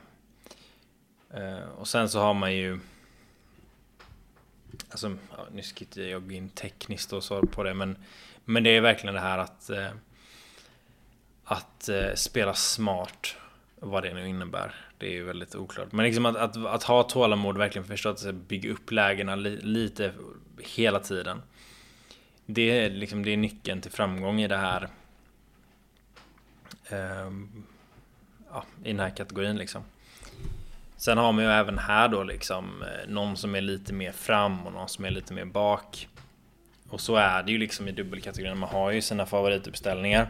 Eh, 1.33 1.69
och 1.77 1.87
sen 1.87 2.09
så 2.09 2.19
har 2.19 2.33
man 2.33 2.55
ju 2.55 2.79
Alltså, 4.89 5.17
ja, 5.29 5.47
nu 5.51 5.61
ska 5.61 5.83
inte 5.83 6.01
jag 6.01 6.27
gå 6.27 6.31
in 6.31 6.49
tekniskt 6.49 7.13
och 7.13 7.23
så 7.23 7.41
på 7.41 7.63
det 7.63 7.73
men 7.73 7.97
Men 8.45 8.63
det 8.63 8.69
är 8.69 8.81
verkligen 8.81 9.15
det 9.15 9.21
här 9.21 9.37
att 9.37 9.69
eh, 9.69 9.89
Att 11.43 11.89
eh, 11.89 12.13
spela 12.15 12.53
smart 12.53 13.35
Vad 13.75 14.03
det 14.03 14.13
nu 14.13 14.27
innebär 14.27 14.90
det 15.01 15.08
är 15.08 15.12
ju 15.12 15.24
väldigt 15.24 15.55
oklart 15.55 15.91
Men 15.91 16.05
liksom 16.05 16.25
att, 16.25 16.36
att, 16.36 16.58
att 16.58 16.84
ha 16.84 17.03
tålamod 17.03 17.58
verkligen 17.58 17.88
förstå 17.88 18.10
att 18.10 18.36
bygga 18.36 18.72
upp 18.72 18.91
lägena 18.91 19.36
li, 19.36 19.60
lite 19.62 20.13
Hela 20.60 21.00
tiden 21.00 21.41
Det 22.46 22.79
är 22.79 22.89
liksom 22.89 23.25
det 23.25 23.31
är 23.31 23.38
nyckeln 23.38 23.81
till 23.81 23.91
framgång 23.91 24.41
i 24.41 24.48
det 24.48 24.58
här 24.58 24.88
ehm, 26.89 27.63
Ja, 28.51 28.63
i 28.84 28.88
den 28.88 29.00
här 29.00 29.10
kategorin 29.10 29.58
liksom 29.58 29.84
Sen 31.01 31.17
har 31.17 31.31
man 31.31 31.43
ju 31.43 31.51
även 31.51 31.77
här 31.77 32.08
då 32.08 32.24
liksom 32.24 32.84
eh, 32.84 33.10
någon 33.10 33.38
som 33.38 33.55
är 33.55 33.62
lite 33.62 33.93
mer 33.93 34.12
fram 34.12 34.67
och 34.67 34.74
någon 34.74 34.89
som 34.89 35.05
är 35.05 35.10
lite 35.10 35.34
mer 35.34 35.46
bak. 35.46 36.08
Och 36.89 37.01
så 37.01 37.15
är 37.15 37.43
det 37.43 37.51
ju 37.51 37.58
liksom 37.58 37.88
i 37.88 37.91
dubbelkategorin. 37.91 38.58
Man 38.58 38.70
har 38.70 38.91
ju 38.91 39.01
sina 39.01 39.25
favorituppställningar. 39.25 40.29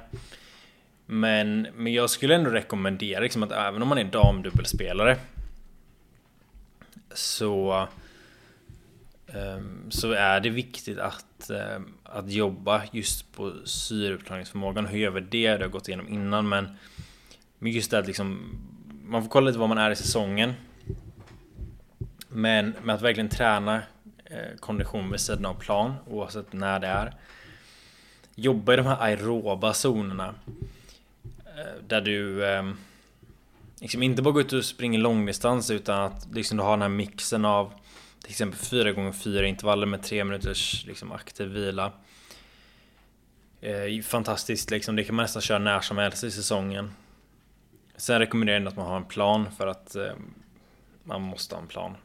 Men, 1.14 1.68
men 1.76 1.94
jag 1.94 2.10
skulle 2.10 2.36
ändå 2.36 2.50
rekommendera 2.50 3.20
liksom 3.20 3.44
att 3.44 3.52
även 3.52 3.82
om 3.82 3.88
man 3.88 3.98
är 3.98 4.04
damdubbelspelare 4.04 5.18
så 7.14 7.88
ehm, 9.28 9.92
så 9.92 10.12
är 10.12 10.40
det 10.40 10.50
viktigt 10.50 11.00
att, 11.00 11.50
eh, 11.50 11.82
att 12.04 12.32
jobba 12.32 12.82
just 12.92 13.32
på 13.32 13.54
syreupptagningsförmågan. 13.66 14.86
Hur 14.86 15.00
gör 15.00 15.12
vi 15.12 15.22
det? 15.22 15.58
Det 15.58 15.64
har 15.64 15.70
gått 15.70 15.88
igenom 15.88 16.08
innan 16.08 16.50
men 16.50 16.78
just 17.60 17.92
det 17.92 18.00
att 18.00 18.08
liksom 18.08 18.58
man 19.06 19.24
får 19.24 19.30
kolla 19.30 19.48
lite 19.48 19.60
var 19.60 19.68
man 19.68 19.78
är 19.78 19.92
i 19.92 19.96
säsongen. 19.96 20.54
Men 22.28 22.76
med 22.84 22.96
att 22.96 23.02
verkligen 23.02 23.30
träna 23.30 23.82
eh, 24.26 24.58
kondition 24.60 25.12
vid 25.12 25.20
sidan 25.20 25.46
av 25.46 25.54
plan 25.54 25.94
oavsett 26.08 26.54
när 26.54 26.80
det 26.80 26.88
är. 26.88 27.14
Jobba 28.36 28.74
i 28.74 28.76
de 28.76 28.86
här 28.86 28.98
aeroba 29.02 29.74
zonerna. 29.74 30.36
Eh, 31.62 31.84
där 31.88 32.02
du 32.02 32.48
ehm, 32.48 32.78
liksom 33.82 34.04
inte 34.04 34.22
bara 34.22 34.32
går 34.32 34.42
ut 34.42 34.54
och 34.54 34.66
springer 34.66 35.00
långdistans 35.00 35.72
utan 35.72 36.02
att 36.02 36.28
liksom 36.34 36.58
du 36.58 36.64
har 36.64 36.72
den 36.72 36.82
här 36.82 36.90
mixen 36.90 37.46
av 37.46 37.74
till 38.22 38.32
exempel 38.32 38.60
4 38.60 38.92
gånger 38.92 39.12
4 39.12 39.48
intervaller 39.48 39.88
med 39.88 40.04
3 40.04 40.24
minuters 40.24 40.86
liksom, 40.86 41.12
aktiv 41.12 41.48
vila. 41.48 41.92
Eh, 43.62 44.02
fantastiskt 44.04 44.72
liksom, 44.72 44.96
det 44.96 45.04
kan 45.04 45.16
man 45.16 45.24
nästan 45.24 45.42
köra 45.42 45.60
när 45.60 45.82
som 45.82 45.98
helst 45.98 46.24
i 46.24 46.32
säsongen. 46.32 46.92
Sen 47.96 48.20
rekommenderar 48.20 48.60
jag 48.60 48.68
att 48.68 48.76
man 48.76 48.86
har 48.86 48.98
en 48.98 49.06
plan 49.06 49.52
för 49.58 49.68
att 49.68 49.96
eh, 49.96 50.14
man 51.04 51.22
måste 51.22 51.56
ha 51.56 51.62
en 51.62 51.68
plan. 51.68 51.96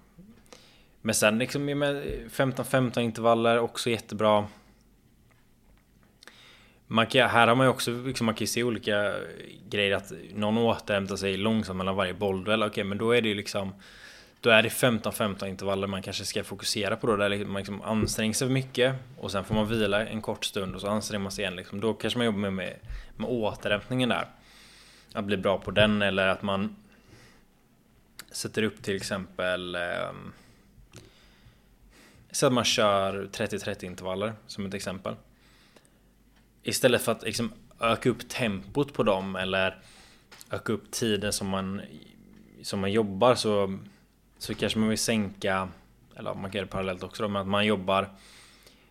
Men 1.03 1.15
sen 1.15 1.39
liksom 1.39 1.65
med 1.65 2.05
15-15 2.31 3.01
intervaller 3.01 3.59
också 3.59 3.91
jättebra. 3.91 4.47
Man 6.87 7.07
kan, 7.07 7.31
här 7.31 7.47
har 7.47 7.55
man 7.55 7.67
ju 7.67 7.71
också, 7.71 7.91
liksom, 7.91 8.27
man 8.27 8.35
kan 8.35 8.47
se 8.47 8.63
olika 8.63 9.15
grejer 9.69 9.97
att 9.97 10.13
någon 10.35 10.59
återhämtar 10.59 11.17
sig 11.17 11.37
långsamt 11.37 11.77
mellan 11.77 11.97
varje 11.97 12.15
bollduell. 12.15 12.63
Okej, 12.63 12.71
okay, 12.71 12.85
men 12.85 12.99
då 12.99 13.11
är 13.11 13.23
det 13.23 13.29
ju 13.29 13.35
liksom 13.35 13.73
då 14.41 14.51
är 14.51 14.63
det 14.63 14.69
15-15 14.69 15.47
intervaller 15.47 15.87
man 15.87 16.03
kanske 16.03 16.25
ska 16.25 16.45
fokusera 16.45 16.97
på 16.97 17.07
då, 17.07 17.17
där 17.17 17.29
liksom 17.29 17.53
man 17.53 17.61
liksom 17.61 17.83
anstränger 17.83 18.35
sig 18.35 18.49
mycket 18.49 18.95
och 19.19 19.31
sen 19.31 19.45
får 19.45 19.55
man 19.55 19.69
vila 19.69 20.07
en 20.07 20.23
kort 20.23 20.45
stund 20.45 20.75
och 20.75 20.81
så 20.81 20.89
anstränger 20.89 21.23
man 21.23 21.33
sig 21.33 21.43
igen. 21.43 21.57
Liksom. 21.57 21.81
Då 21.81 21.95
kanske 21.95 22.19
man 22.19 22.27
jobbar 22.27 22.39
med, 22.39 22.53
med, 22.53 22.77
med 23.17 23.31
återhämtningen 23.31 24.09
där. 24.09 24.29
Att 25.13 25.25
bli 25.25 25.37
bra 25.37 25.59
på 25.59 25.71
den 25.71 26.03
eller 26.03 26.29
att 26.29 26.43
man 26.43 26.77
sätter 28.31 28.63
upp 28.63 28.83
till 28.83 28.97
exempel 28.97 29.75
eh, 29.75 30.13
så 32.31 32.47
att 32.47 32.53
man 32.53 32.65
kör 32.65 33.29
30-30 33.33 33.85
intervaller 33.85 34.33
som 34.47 34.67
ett 34.67 34.75
exempel. 34.75 35.15
Istället 36.69 37.03
för 37.03 37.13
att 37.13 37.23
liksom 37.23 37.53
öka 37.81 38.11
upp 38.11 38.29
tempot 38.29 38.93
på 38.93 39.03
dem 39.03 39.37
eller 39.37 39.79
öka 40.51 40.73
upp 40.73 40.91
tiden 40.91 41.33
som 41.33 41.49
man, 41.49 41.83
som 42.63 42.81
man 42.81 42.93
jobbar 42.93 43.35
så 43.35 43.79
så 44.39 44.55
kanske 44.55 44.79
man 44.79 44.89
vill 44.89 44.99
sänka, 44.99 45.69
eller 46.17 46.35
man 46.35 46.51
kan 46.51 46.59
göra 46.59 46.67
det 46.67 46.73
parallellt 46.73 47.03
också 47.03 47.23
då, 47.23 47.29
men 47.29 47.43
att 47.43 47.49
man 47.49 47.67
jobbar 47.67 48.11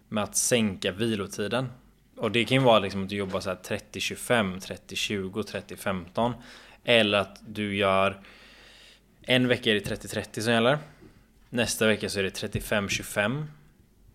med 0.07 0.23
att 0.23 0.37
sänka 0.37 0.91
vilotiden. 0.91 1.69
Och 2.17 2.31
det 2.31 2.45
kan 2.45 2.57
ju 2.57 2.63
vara 2.63 2.79
liksom 2.79 3.03
att 3.03 3.09
du 3.09 3.15
jobbar 3.15 3.39
så 3.39 3.49
här 3.49 3.57
30-25, 3.93 4.77
30-20, 4.87 5.65
30-15. 6.13 6.33
Eller 6.83 7.17
att 7.17 7.37
du 7.47 7.75
gör 7.75 8.21
en 9.21 9.47
vecka 9.47 9.71
är 9.71 9.73
det 9.73 10.05
30-30 10.05 10.41
som 10.41 10.53
gäller. 10.53 10.77
Nästa 11.49 11.87
vecka 11.87 12.09
så 12.09 12.19
är 12.19 12.23
det 12.23 12.29
35-25. 12.29 13.45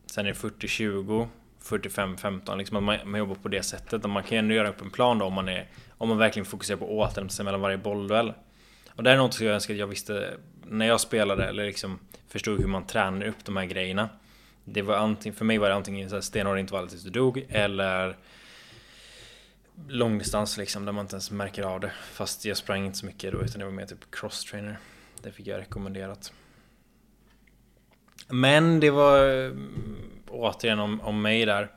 Sen 0.07 0.27
är 0.27 0.31
det 0.31 0.39
40-20, 0.39 1.29
45-15. 1.65 2.57
Liksom 2.57 2.77
att 2.77 2.83
man, 2.83 2.99
man 3.05 3.19
jobbar 3.19 3.35
på 3.35 3.49
det 3.49 3.63
sättet. 3.63 4.05
Och 4.05 4.11
man 4.11 4.23
kan 4.23 4.31
ju 4.33 4.39
ändå 4.39 4.55
göra 4.55 4.69
upp 4.69 4.81
en 4.81 4.91
plan 4.91 5.19
då 5.19 5.25
om 5.25 5.33
man, 5.33 5.49
är, 5.49 5.69
om 5.99 6.09
man 6.09 6.19
verkligen 6.19 6.47
fokuserar 6.47 6.79
på 6.79 6.99
återhämtning 6.99 7.45
mellan 7.45 7.61
varje 7.61 7.79
bollduell. 7.79 8.33
Och 8.95 9.03
det 9.03 9.11
är 9.11 9.17
något 9.17 9.35
som 9.35 9.47
jag 9.47 9.55
önskar 9.55 9.75
att 9.75 9.81
jag 9.81 9.87
visste 9.87 10.35
när 10.67 10.87
jag 10.87 11.01
spelade 11.01 11.45
eller 11.45 11.67
liksom 11.67 11.99
förstod 12.29 12.61
hur 12.61 12.69
man 12.69 12.87
tränar 12.87 13.27
upp 13.27 13.45
de 13.45 13.57
här 13.57 13.65
grejerna. 13.65 14.09
Det 14.65 14.83
var 14.83 14.97
antingen, 14.97 15.37
för 15.37 15.45
mig 15.45 15.59
var 15.59 15.69
det 15.69 15.75
antingen 15.75 16.23
stenhårda 16.23 16.61
intervaller 16.61 16.89
tills 16.89 17.03
du 17.03 17.11
dog 17.11 17.47
eller 17.49 18.17
långdistans 19.89 20.57
liksom 20.57 20.85
där 20.85 20.93
man 20.93 21.05
inte 21.05 21.15
ens 21.15 21.31
märker 21.31 21.63
av 21.63 21.81
det. 21.81 21.93
Fast 22.13 22.45
jag 22.45 22.57
sprang 22.57 22.87
inte 22.87 22.99
så 22.99 23.07
mycket 23.07 23.33
då 23.33 23.43
utan 23.43 23.59
det 23.59 23.65
var 23.65 23.73
mer 23.73 23.87
typ 23.87 24.15
cross-trainer. 24.15 24.77
Det 25.23 25.33
fick 25.33 25.47
jag 25.47 25.59
rekommenderat. 25.61 26.33
Men 28.29 28.81
det 28.81 28.91
var 28.91 29.53
återigen 30.31 30.79
om, 30.79 31.01
om 31.01 31.23
mig 31.23 31.47
där. 31.47 31.71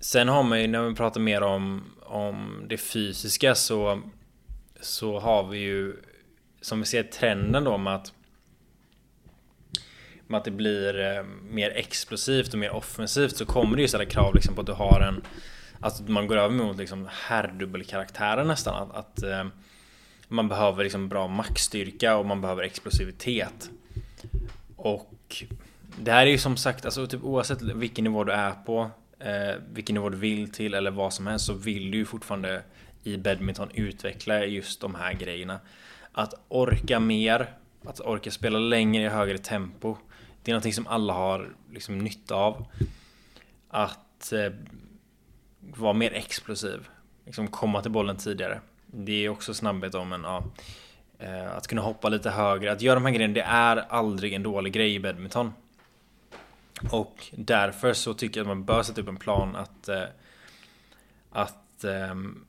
Sen 0.00 0.28
har 0.28 0.42
man 0.42 0.60
ju 0.60 0.66
när 0.66 0.82
vi 0.82 0.94
pratar 0.94 1.20
mer 1.20 1.42
om, 1.42 1.84
om 2.02 2.64
det 2.68 2.76
fysiska 2.76 3.54
så 3.54 4.02
så 4.80 5.18
har 5.18 5.44
vi 5.44 5.58
ju 5.58 5.96
som 6.60 6.80
vi 6.80 6.86
ser 6.86 7.02
trenden 7.02 7.64
då 7.64 7.78
med 7.78 7.94
att 7.94 8.12
med 10.26 10.38
att 10.38 10.44
det 10.44 10.50
blir 10.50 11.00
eh, 11.00 11.22
mer 11.50 11.70
explosivt 11.70 12.52
och 12.52 12.58
mer 12.58 12.70
offensivt 12.70 13.36
så 13.36 13.46
kommer 13.46 13.76
det 13.76 13.82
ju 13.82 13.88
ställa 13.88 14.04
krav 14.04 14.34
liksom 14.34 14.54
på 14.54 14.60
att 14.60 14.66
du 14.66 14.72
har 14.72 15.00
en 15.00 15.22
Alltså 15.80 16.02
man 16.02 16.26
går 16.26 16.36
över 16.36 16.54
mot 16.54 16.76
liksom 16.76 17.08
herrdubbelkaraktären 17.10 18.46
nästan 18.46 18.82
att, 18.82 18.96
att 18.96 19.22
eh, 19.22 19.44
Man 20.28 20.48
behöver 20.48 20.84
liksom 20.84 21.08
bra 21.08 21.28
maxstyrka 21.28 22.16
och 22.16 22.26
man 22.26 22.40
behöver 22.40 22.62
explosivitet 22.62 23.70
Och 24.76 25.44
det 25.98 26.12
här 26.12 26.26
är 26.26 26.30
ju 26.30 26.38
som 26.38 26.56
sagt 26.56 26.84
alltså 26.84 27.06
typ 27.06 27.24
oavsett 27.24 27.62
vilken 27.62 28.04
nivå 28.04 28.24
du 28.24 28.32
är 28.32 28.52
på 28.52 28.90
eh, 29.18 29.60
Vilken 29.72 29.94
nivå 29.94 30.08
du 30.08 30.16
vill 30.16 30.52
till 30.52 30.74
eller 30.74 30.90
vad 30.90 31.12
som 31.12 31.26
helst 31.26 31.46
så 31.46 31.52
vill 31.52 31.90
du 31.90 31.98
ju 31.98 32.04
fortfarande 32.04 32.62
i 33.02 33.16
badminton 33.16 33.70
utveckla 33.74 34.44
just 34.44 34.80
de 34.80 34.94
här 34.94 35.12
grejerna. 35.12 35.60
Att 36.12 36.34
orka 36.48 37.00
mer, 37.00 37.54
att 37.84 38.00
orka 38.00 38.30
spela 38.30 38.58
längre 38.58 39.02
i 39.02 39.08
högre 39.08 39.38
tempo. 39.38 39.96
Det 40.42 40.50
är 40.50 40.52
någonting 40.52 40.72
som 40.72 40.86
alla 40.86 41.12
har 41.12 41.54
liksom 41.72 41.98
nytta 41.98 42.34
av. 42.34 42.66
Att 43.68 44.32
eh, 44.32 44.52
vara 45.60 45.92
mer 45.92 46.12
explosiv. 46.12 46.88
Liksom 47.26 47.48
komma 47.48 47.82
till 47.82 47.90
bollen 47.90 48.16
tidigare. 48.16 48.60
Det 48.86 49.24
är 49.24 49.28
också 49.28 49.54
snabbhet 49.54 49.94
om 49.94 50.12
en 50.12 50.22
ja, 50.22 50.44
eh, 51.18 51.56
att 51.56 51.66
kunna 51.66 51.82
hoppa 51.82 52.08
lite 52.08 52.30
högre. 52.30 52.72
Att 52.72 52.82
göra 52.82 52.94
de 52.94 53.04
här 53.04 53.12
grejerna, 53.12 53.34
det 53.34 53.42
är 53.42 53.76
aldrig 53.76 54.32
en 54.32 54.42
dålig 54.42 54.72
grej 54.72 54.94
i 54.94 55.00
badminton. 55.00 55.52
Och 56.90 57.26
därför 57.32 57.92
så 57.92 58.14
tycker 58.14 58.40
jag 58.40 58.44
att 58.44 58.48
man 58.56 58.64
bör 58.64 58.82
sätta 58.82 59.00
upp 59.00 59.08
en 59.08 59.16
plan 59.16 59.56
att 59.56 59.88
eh, 59.88 60.04
att 61.30 61.84
ehm, 61.84 62.44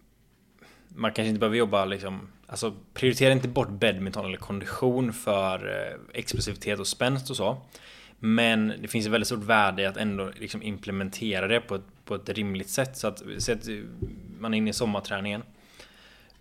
man 0.87 1.11
kanske 1.11 1.29
inte 1.29 1.39
behöver 1.39 1.57
jobba 1.57 1.85
liksom 1.85 2.27
Alltså 2.47 2.73
prioritera 2.93 3.31
inte 3.31 3.47
bort 3.47 3.69
badminton 3.69 4.25
eller 4.25 4.37
kondition 4.37 5.13
för 5.13 5.67
eh, 5.67 6.19
explosivitet 6.19 6.79
och 6.79 6.87
spänst 6.87 7.29
och 7.29 7.35
så. 7.35 7.61
Men 8.19 8.73
det 8.81 8.87
finns 8.87 9.05
ett 9.05 9.11
väldigt 9.11 9.27
stort 9.27 9.43
värde 9.43 9.81
i 9.81 9.85
att 9.85 9.97
ändå 9.97 10.31
liksom 10.39 10.63
implementera 10.63 11.47
det 11.47 11.59
på 11.59 11.75
ett, 11.75 12.05
på 12.05 12.15
ett 12.15 12.29
rimligt 12.29 12.69
sätt. 12.69 12.97
Så 12.97 13.07
att, 13.07 13.23
så 13.37 13.51
att 13.51 13.67
eh, 13.67 13.75
man 14.39 14.53
är 14.53 14.57
inne 14.57 14.69
i 14.69 14.73
sommarträningen. 14.73 15.43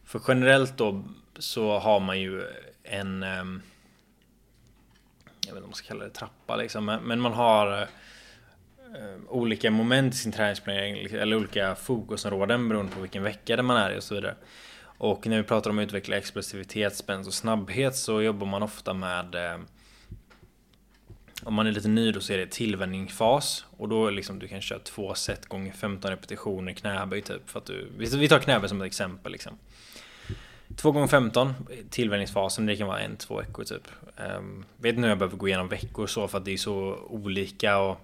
För 0.05 0.21
generellt 0.29 0.77
då 0.77 1.05
så 1.39 1.79
har 1.79 2.01
man 2.01 2.21
ju 2.21 2.43
en... 2.83 3.23
Ehm, 3.23 3.63
jag 5.47 5.55
vet 5.55 5.57
inte 5.57 5.65
om 5.65 5.71
man 5.71 5.75
ska 5.75 5.89
kalla 5.89 6.05
det 6.05 6.11
trappa 6.11 6.57
liksom. 6.57 6.85
Men 6.85 7.21
man 7.21 7.33
har 7.33 7.83
eh, 7.83 7.87
olika 9.29 9.71
moment 9.71 10.15
i 10.15 10.17
sin 10.17 10.33
träningsplanering. 10.33 10.95
Liksom, 10.95 11.19
eller 11.19 11.37
olika 11.37 11.75
fokusområden 11.75 12.69
beroende 12.69 12.93
på 12.93 13.01
vilken 13.01 13.23
vecka 13.23 13.63
man 13.63 13.77
är 13.77 13.91
i 13.91 13.99
och 13.99 14.03
så 14.03 14.15
vidare. 14.15 14.35
Och 14.99 15.27
när 15.27 15.37
vi 15.37 15.43
pratar 15.43 15.71
om 15.71 15.79
att 15.79 15.83
utveckla 15.83 16.17
explosivitet, 16.17 16.97
spänst 16.97 17.29
och 17.29 17.35
snabbhet 17.35 17.97
så 17.97 18.23
jobbar 18.23 18.47
man 18.47 18.63
ofta 18.63 18.95
med 18.95 19.35
eh, 19.35 19.59
om 21.45 21.55
man 21.55 21.67
är 21.67 21.73
lite 21.73 21.89
ny 21.89 22.13
då 22.13 22.21
så 22.21 22.33
är 22.33 22.39
det 22.39 22.47
tillvänjningsfas 22.47 23.65
och 23.77 23.89
då 23.89 24.11
liksom 24.11 24.39
du 24.39 24.49
kan 24.49 24.61
köra 24.61 24.79
två 24.79 25.15
set 25.15 25.47
gånger 25.47 25.73
15 25.73 26.11
repetitioner 26.11 26.73
knäböj 26.73 27.23
typ 27.23 27.51
för 27.51 27.59
att 27.59 27.67
du 27.67 27.89
Vi 27.99 28.29
tar 28.29 28.39
knäböj 28.39 28.69
som 28.69 28.81
ett 28.81 28.87
exempel 28.87 29.33
liksom 29.33 29.59
2 30.77 30.93
gånger 30.93 31.07
15 31.07 31.55
tillvänjningsfasen 31.91 32.67
det 32.67 32.77
kan 32.77 32.89
vara 32.89 33.01
en, 33.01 33.17
två 33.17 33.37
veckor 33.37 33.65
typ 33.65 33.89
um, 34.39 34.65
Vet 34.77 34.91
inte 34.91 35.03
hur 35.03 35.09
jag 35.09 35.19
behöver 35.19 35.37
gå 35.37 35.49
igenom 35.49 35.69
veckor 35.69 36.07
så 36.07 36.29
för 36.29 36.39
att 36.39 36.45
det 36.45 36.53
är 36.53 36.57
så 36.57 36.99
olika 37.09 37.79
och 37.79 38.01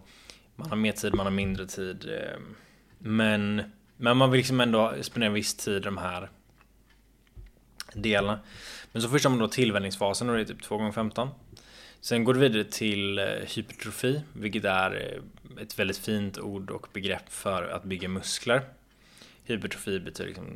Man 0.56 0.68
har 0.68 0.76
mer 0.76 0.92
tid, 0.92 1.14
man 1.14 1.26
har 1.26 1.30
mindre 1.30 1.66
tid 1.66 2.10
um, 2.36 2.56
Men 2.98 3.62
Men 3.96 4.16
man 4.16 4.30
vill 4.30 4.38
liksom 4.38 4.60
ändå 4.60 4.94
spendera 5.00 5.30
viss 5.30 5.54
tid 5.54 5.76
i 5.76 5.80
de 5.80 5.98
här 5.98 6.28
delarna. 7.94 8.40
Men 8.92 9.02
så 9.02 9.08
först 9.08 9.24
har 9.24 9.30
man 9.30 9.38
då 9.38 9.48
tillvänjningsfasen 9.48 10.28
och 10.28 10.36
det 10.36 10.40
är 10.40 10.44
typ 10.44 10.62
2 10.62 10.76
gånger 10.76 10.92
15 10.92 11.28
Sen 12.00 12.24
går 12.24 12.34
det 12.34 12.40
vidare 12.40 12.64
till 12.64 13.18
eh, 13.18 13.24
hypertrofi, 13.24 14.20
vilket 14.32 14.64
är 14.64 14.90
eh, 14.90 15.62
ett 15.62 15.78
väldigt 15.78 15.98
fint 15.98 16.38
ord 16.38 16.70
och 16.70 16.86
begrepp 16.92 17.32
för 17.32 17.62
att 17.62 17.84
bygga 17.84 18.08
muskler. 18.08 18.62
Hypertrofi 19.44 20.00
betyder 20.00 20.28
liksom 20.28 20.46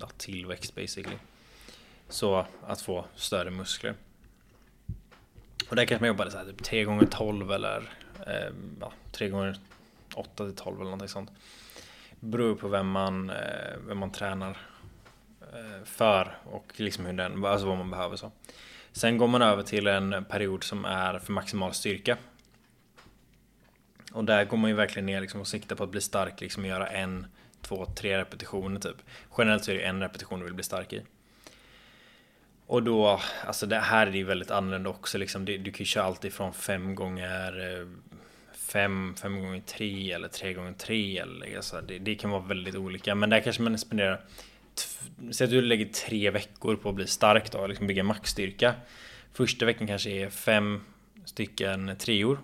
ja, 0.00 0.08
tillväxt 0.16 0.74
basically. 0.74 1.16
Så 2.14 2.46
att 2.66 2.80
få 2.80 3.04
större 3.14 3.50
muskler. 3.50 3.94
Och 5.68 5.76
där 5.76 5.84
kanske 5.84 6.02
man 6.02 6.08
jobbar 6.08 6.28
så 6.28 6.38
här, 6.38 6.44
typ 6.44 6.62
3 6.62 6.84
gånger 6.84 7.06
12 7.06 7.52
eller 7.52 7.92
eh, 8.26 8.52
ja, 8.80 8.92
3 9.12 9.28
gånger 9.28 9.58
8 10.14 10.44
till 10.44 10.56
12 10.56 10.76
eller 10.76 10.84
någonting 10.84 11.08
sånt. 11.08 11.30
beror 12.20 12.54
på 12.54 12.68
vem 12.68 12.90
man, 12.90 13.30
eh, 13.30 13.76
vem 13.86 13.98
man 13.98 14.12
tränar 14.12 14.58
eh, 15.40 15.84
för 15.84 16.38
och 16.44 16.72
liksom 16.76 17.06
hur 17.06 17.12
den, 17.12 17.44
alltså 17.44 17.66
vad 17.66 17.78
man 17.78 17.90
behöver 17.90 18.16
så. 18.16 18.32
Sen 18.92 19.18
går 19.18 19.28
man 19.28 19.42
över 19.42 19.62
till 19.62 19.86
en 19.86 20.24
period 20.24 20.64
som 20.64 20.84
är 20.84 21.18
för 21.18 21.32
maximal 21.32 21.74
styrka. 21.74 22.16
Och 24.12 24.24
där 24.24 24.44
går 24.44 24.56
man 24.56 24.70
ju 24.70 24.76
verkligen 24.76 25.06
ner 25.06 25.20
liksom 25.20 25.40
och 25.40 25.48
siktar 25.48 25.76
på 25.76 25.84
att 25.84 25.90
bli 25.90 26.00
stark, 26.00 26.40
liksom 26.40 26.64
göra 26.64 26.86
en, 26.86 27.26
två, 27.62 27.86
tre 27.86 28.18
repetitioner 28.18 28.80
typ. 28.80 28.96
Generellt 29.38 29.64
så 29.64 29.70
är 29.70 29.74
det 29.74 29.82
en 29.82 30.00
repetition 30.00 30.38
du 30.38 30.44
vill 30.44 30.54
bli 30.54 30.64
stark 30.64 30.92
i. 30.92 31.02
Och 32.66 32.82
då, 32.82 33.20
alltså 33.46 33.66
det 33.66 33.78
här 33.78 34.06
är 34.06 34.12
ju 34.12 34.24
väldigt 34.24 34.50
annorlunda 34.50 34.90
också 34.90 35.18
liksom. 35.18 35.44
Du, 35.44 35.58
du 35.58 35.70
kan 35.70 35.78
ju 35.78 35.84
köra 35.84 36.04
allt 36.04 36.24
ifrån 36.24 36.52
5 36.52 36.94
gånger 36.94 37.80
eh, 37.80 37.86
5, 38.56 39.14
5 39.20 39.40
gånger 39.40 39.60
3 39.60 40.12
eller 40.12 40.28
3 40.28 40.54
gånger 40.54 40.72
3 40.72 41.18
eller 41.18 41.56
alltså 41.56 41.80
det, 41.80 41.98
det, 41.98 42.14
kan 42.14 42.30
vara 42.30 42.42
väldigt 42.42 42.74
olika. 42.74 43.14
Men 43.14 43.30
där 43.30 43.40
kanske 43.40 43.62
man 43.62 43.78
spenderar, 43.78 44.24
säg 45.30 45.44
att 45.44 45.50
du 45.50 45.62
lägger 45.62 45.86
3 45.86 46.30
veckor 46.30 46.76
på 46.76 46.88
att 46.88 46.94
bli 46.94 47.06
stark 47.06 47.52
då, 47.52 47.66
liksom 47.66 47.86
bygga 47.86 48.02
maxstyrka. 48.02 48.74
Första 49.32 49.66
veckan 49.66 49.86
kanske 49.86 50.10
är 50.10 50.30
5 50.30 50.80
stycken 51.24 51.96
treor. 51.98 52.38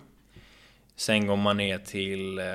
Sen 0.95 1.27
går 1.27 1.35
man 1.35 1.57
ner 1.57 1.77
till 1.77 2.39
eh, 2.39 2.45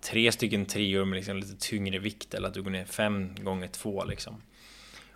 tre 0.00 0.32
stycken 0.32 0.66
treor 0.66 1.04
med 1.04 1.16
liksom 1.16 1.36
lite 1.36 1.56
tyngre 1.56 1.98
vikt 1.98 2.34
eller 2.34 2.48
att 2.48 2.54
du 2.54 2.62
går 2.62 2.70
ner 2.70 2.84
fem 2.84 3.34
gånger 3.40 3.68
två 3.68 4.04
liksom. 4.04 4.42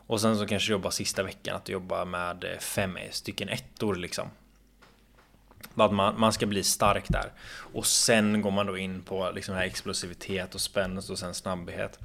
Och 0.06 0.20
sen 0.20 0.38
så 0.38 0.46
kanske 0.46 0.73
jobba 0.73 0.90
sista 0.90 1.23
veckan 1.23 1.56
att 1.56 1.68
jobba 1.68 2.04
med 2.04 2.44
eh, 2.44 2.58
fem 2.58 2.96
eh, 2.96 3.11
stycken 3.11 3.49
ettor 3.49 3.94
liksom. 3.94 4.28
Att 5.75 5.92
man, 5.92 6.20
man 6.20 6.32
ska 6.32 6.46
bli 6.46 6.62
stark 6.62 7.04
där. 7.08 7.32
Och 7.73 7.87
sen 7.87 8.42
går 8.42 8.50
man 8.50 8.66
då 8.66 8.78
in 8.78 9.02
på 9.02 9.30
liksom 9.34 9.54
här 9.54 9.64
explosivitet 9.64 10.54
och 10.54 10.61
spänst 10.61 11.11
och 11.11 11.18
sen 11.18 11.34
snabbhet. 11.34 11.99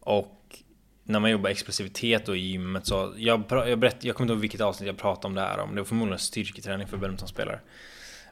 Och 0.00 0.58
när 1.04 1.20
man 1.20 1.30
jobbar 1.30 1.50
explosivitet 1.50 2.28
och 2.28 2.36
i 2.36 2.40
gymmet 2.40 2.86
så 2.86 3.14
jag, 3.16 3.44
jag, 3.50 3.78
berätt, 3.78 4.04
jag 4.04 4.16
kommer 4.16 4.24
inte 4.24 4.32
ihåg 4.32 4.40
vilket 4.40 4.60
avsnitt 4.60 4.86
jag 4.86 4.98
pratade 4.98 5.26
om 5.26 5.34
det 5.34 5.40
här 5.40 5.58
om. 5.58 5.74
Det 5.74 5.80
var 5.80 5.86
förmodligen 5.86 6.18
styrketräning 6.18 6.88
för 6.88 6.96
badmintonspelare. 6.96 7.60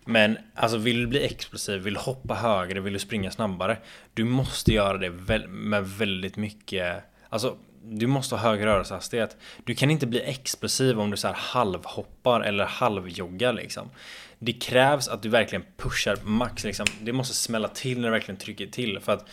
Men 0.04 0.38
alltså 0.54 0.78
vill 0.78 1.00
du 1.00 1.06
bli 1.06 1.24
explosiv, 1.24 1.82
vill 1.82 1.94
du 1.94 2.00
hoppa 2.00 2.34
högre, 2.34 2.80
vill 2.80 2.92
du 2.92 2.98
springa 2.98 3.30
snabbare. 3.30 3.78
Du 4.14 4.24
måste 4.24 4.72
göra 4.72 4.98
det 4.98 5.10
med 5.48 5.88
väldigt 5.88 6.36
mycket 6.36 7.04
Alltså 7.32 7.56
du 7.84 8.06
måste 8.06 8.34
ha 8.34 8.42
hög 8.50 8.64
rörelsehastighet. 8.64 9.36
Du 9.64 9.74
kan 9.74 9.90
inte 9.90 10.06
bli 10.06 10.20
explosiv 10.20 11.00
om 11.00 11.10
du 11.10 11.16
så 11.16 11.26
här 11.26 11.34
halvhoppar 11.34 12.40
eller 12.40 12.64
halvjoggar 12.64 13.52
liksom. 13.52 13.90
Det 14.38 14.52
krävs 14.52 15.08
att 15.08 15.22
du 15.22 15.28
verkligen 15.28 15.64
pushar 15.76 16.18
max 16.24 16.64
liksom. 16.64 16.86
Det 17.00 17.12
måste 17.12 17.34
smälla 17.34 17.68
till 17.68 18.00
när 18.00 18.08
du 18.08 18.12
verkligen 18.12 18.38
trycker 18.38 18.66
till 18.66 19.00
för 19.00 19.12
att 19.12 19.28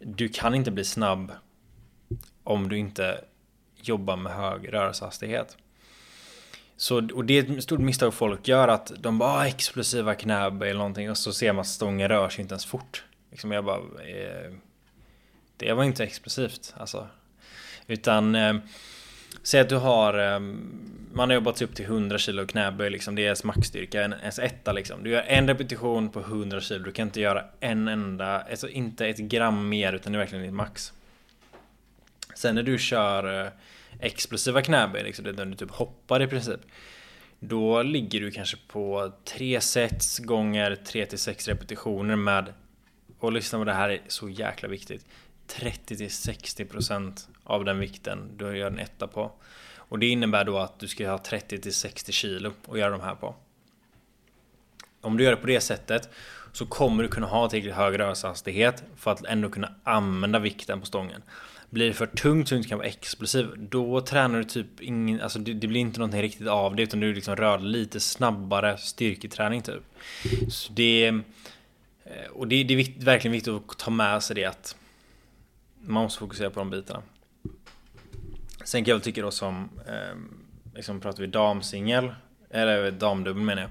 du 0.00 0.28
kan 0.28 0.54
inte 0.54 0.70
bli 0.70 0.84
snabb 0.84 1.32
om 2.44 2.68
du 2.68 2.78
inte 2.78 3.20
jobbar 3.82 4.16
med 4.16 4.32
hög 4.32 4.72
rörelsehastighet. 4.72 5.56
Så, 6.76 7.08
och 7.14 7.24
det 7.24 7.38
är 7.38 7.56
ett 7.56 7.62
stort 7.62 7.80
misstag 7.80 8.14
folk 8.14 8.48
gör 8.48 8.68
att 8.68 8.92
de 8.98 9.18
bara 9.18 9.32
ah, 9.32 9.46
explosiva 9.46 10.14
knäböj 10.14 10.70
eller 10.70 10.78
någonting 10.78 11.10
och 11.10 11.18
så 11.18 11.32
ser 11.32 11.52
man 11.52 11.60
att 11.60 11.66
stången 11.66 12.08
rör 12.08 12.28
sig 12.28 12.42
inte 12.42 12.52
ens 12.52 12.66
fort. 12.66 13.04
Liksom 13.30 13.52
jag 13.52 13.64
bara 13.64 13.78
eh, 13.78 14.52
Det 15.56 15.72
var 15.72 15.84
inte 15.84 16.04
explosivt 16.04 16.74
alltså. 16.76 17.08
Utan 17.86 18.34
eh, 18.34 18.54
Säg 19.46 19.60
att 19.60 19.68
du 19.68 19.76
har 19.76 20.34
eh, 20.34 20.40
Man 21.12 21.28
har 21.28 21.34
jobbat 21.34 21.62
upp 21.62 21.74
till 21.74 21.84
100 21.84 22.18
kilo 22.18 22.46
knäböj 22.46 22.90
liksom. 22.90 23.14
Det 23.14 23.22
är 23.22 23.24
ens 23.24 23.44
maxstyrka, 23.44 24.02
ens 24.02 24.38
etta 24.38 24.72
liksom. 24.72 25.02
Du 25.04 25.10
gör 25.10 25.22
en 25.22 25.48
repetition 25.48 26.08
på 26.08 26.20
100 26.20 26.60
kilo. 26.60 26.84
Du 26.84 26.92
kan 26.92 27.08
inte 27.08 27.20
göra 27.20 27.44
en 27.60 27.88
enda, 27.88 28.40
alltså 28.40 28.68
inte 28.68 29.06
ett 29.06 29.18
gram 29.18 29.68
mer 29.68 29.92
utan 29.92 30.12
det 30.12 30.16
är 30.16 30.20
verkligen 30.20 30.44
ditt 30.44 30.54
max. 30.54 30.92
Sen 32.34 32.54
när 32.54 32.62
du 32.62 32.78
kör 32.78 33.44
eh, 33.44 33.52
explosiva 34.00 34.62
knäböj, 34.62 35.02
liksom, 35.02 35.24
det 35.24 35.32
där 35.32 35.44
du 35.44 35.54
typ 35.54 35.70
hoppar 35.70 36.22
i 36.22 36.26
princip. 36.26 36.60
Då 37.40 37.82
ligger 37.82 38.20
du 38.20 38.30
kanske 38.30 38.56
på 38.68 39.12
3 39.24 39.60
sets 39.60 40.18
gånger 40.18 40.76
3 40.76 41.06
till 41.06 41.18
6 41.18 41.48
repetitioner 41.48 42.16
med 42.16 42.52
och 43.18 43.32
lyssna 43.32 43.58
på 43.58 43.64
det 43.64 43.74
här 43.74 43.88
är 43.88 44.00
så 44.08 44.28
jäkla 44.28 44.68
viktigt 44.68 45.06
30 45.46 45.96
till 45.96 46.10
60 46.10 46.64
procent 46.64 47.28
av 47.46 47.64
den 47.64 47.78
vikten 47.78 48.36
du 48.36 48.56
gör 48.56 48.66
en 48.66 48.78
etta 48.78 49.06
på. 49.06 49.32
Och 49.76 49.98
det 49.98 50.06
innebär 50.06 50.44
då 50.44 50.58
att 50.58 50.78
du 50.78 50.88
ska 50.88 51.10
ha 51.10 51.18
30 51.18 51.58
till 51.58 51.74
60 51.74 52.12
kilo 52.12 52.52
att 52.68 52.78
göra 52.78 52.90
de 52.90 53.00
här 53.00 53.14
på. 53.14 53.34
Om 55.00 55.16
du 55.16 55.24
gör 55.24 55.30
det 55.30 55.36
på 55.36 55.46
det 55.46 55.60
sättet 55.60 56.08
så 56.52 56.66
kommer 56.66 57.02
du 57.02 57.08
kunna 57.08 57.26
ha 57.26 57.48
tillräckligt 57.48 57.74
hög 57.74 57.98
rörelsehastighet 57.98 58.84
för 58.96 59.10
att 59.10 59.24
ändå 59.24 59.50
kunna 59.50 59.72
använda 59.84 60.38
vikten 60.38 60.80
på 60.80 60.86
stången. 60.86 61.22
Blir 61.70 61.88
det 61.88 61.94
för 61.94 62.06
tungt 62.06 62.48
så 62.48 62.54
du 62.54 62.56
inte 62.56 62.68
kan 62.68 62.78
vara 62.78 62.88
explosiv, 62.88 63.46
då 63.56 64.00
tränar 64.00 64.38
du 64.38 64.44
typ 64.44 64.80
ingen, 64.80 65.20
alltså 65.20 65.38
det, 65.38 65.52
det 65.52 65.66
blir 65.66 65.80
inte 65.80 65.98
någonting 65.98 66.22
riktigt 66.22 66.48
av 66.48 66.76
det 66.76 66.82
utan 66.82 67.00
du 67.00 67.14
liksom 67.14 67.36
rör 67.36 67.58
lite 67.58 68.00
snabbare 68.00 68.78
styrketräning 68.78 69.62
typ. 69.62 69.82
Så 70.48 70.72
det, 70.72 71.06
eh, 72.04 72.30
och 72.32 72.48
det, 72.48 72.64
det 72.64 72.74
är 72.74 73.04
verkligen 73.04 73.32
viktigt 73.32 73.54
att 73.54 73.78
ta 73.78 73.90
med 73.90 74.22
sig 74.22 74.36
det 74.36 74.44
att 74.44 74.76
man 75.80 76.02
måste 76.02 76.18
fokusera 76.18 76.50
på 76.50 76.58
de 76.58 76.70
bitarna. 76.70 77.02
Sen 78.66 78.84
kan 78.84 78.90
jag 78.90 78.96
väl 78.96 79.04
tycka 79.04 79.22
då 79.22 79.30
som, 79.30 79.70
eh, 79.86 80.16
liksom 80.74 81.00
pratar 81.00 81.20
vi 81.20 81.26
damsingel, 81.26 82.14
eller 82.50 82.90
damdubbel 82.90 83.42
menar 83.42 83.62
jag. 83.62 83.70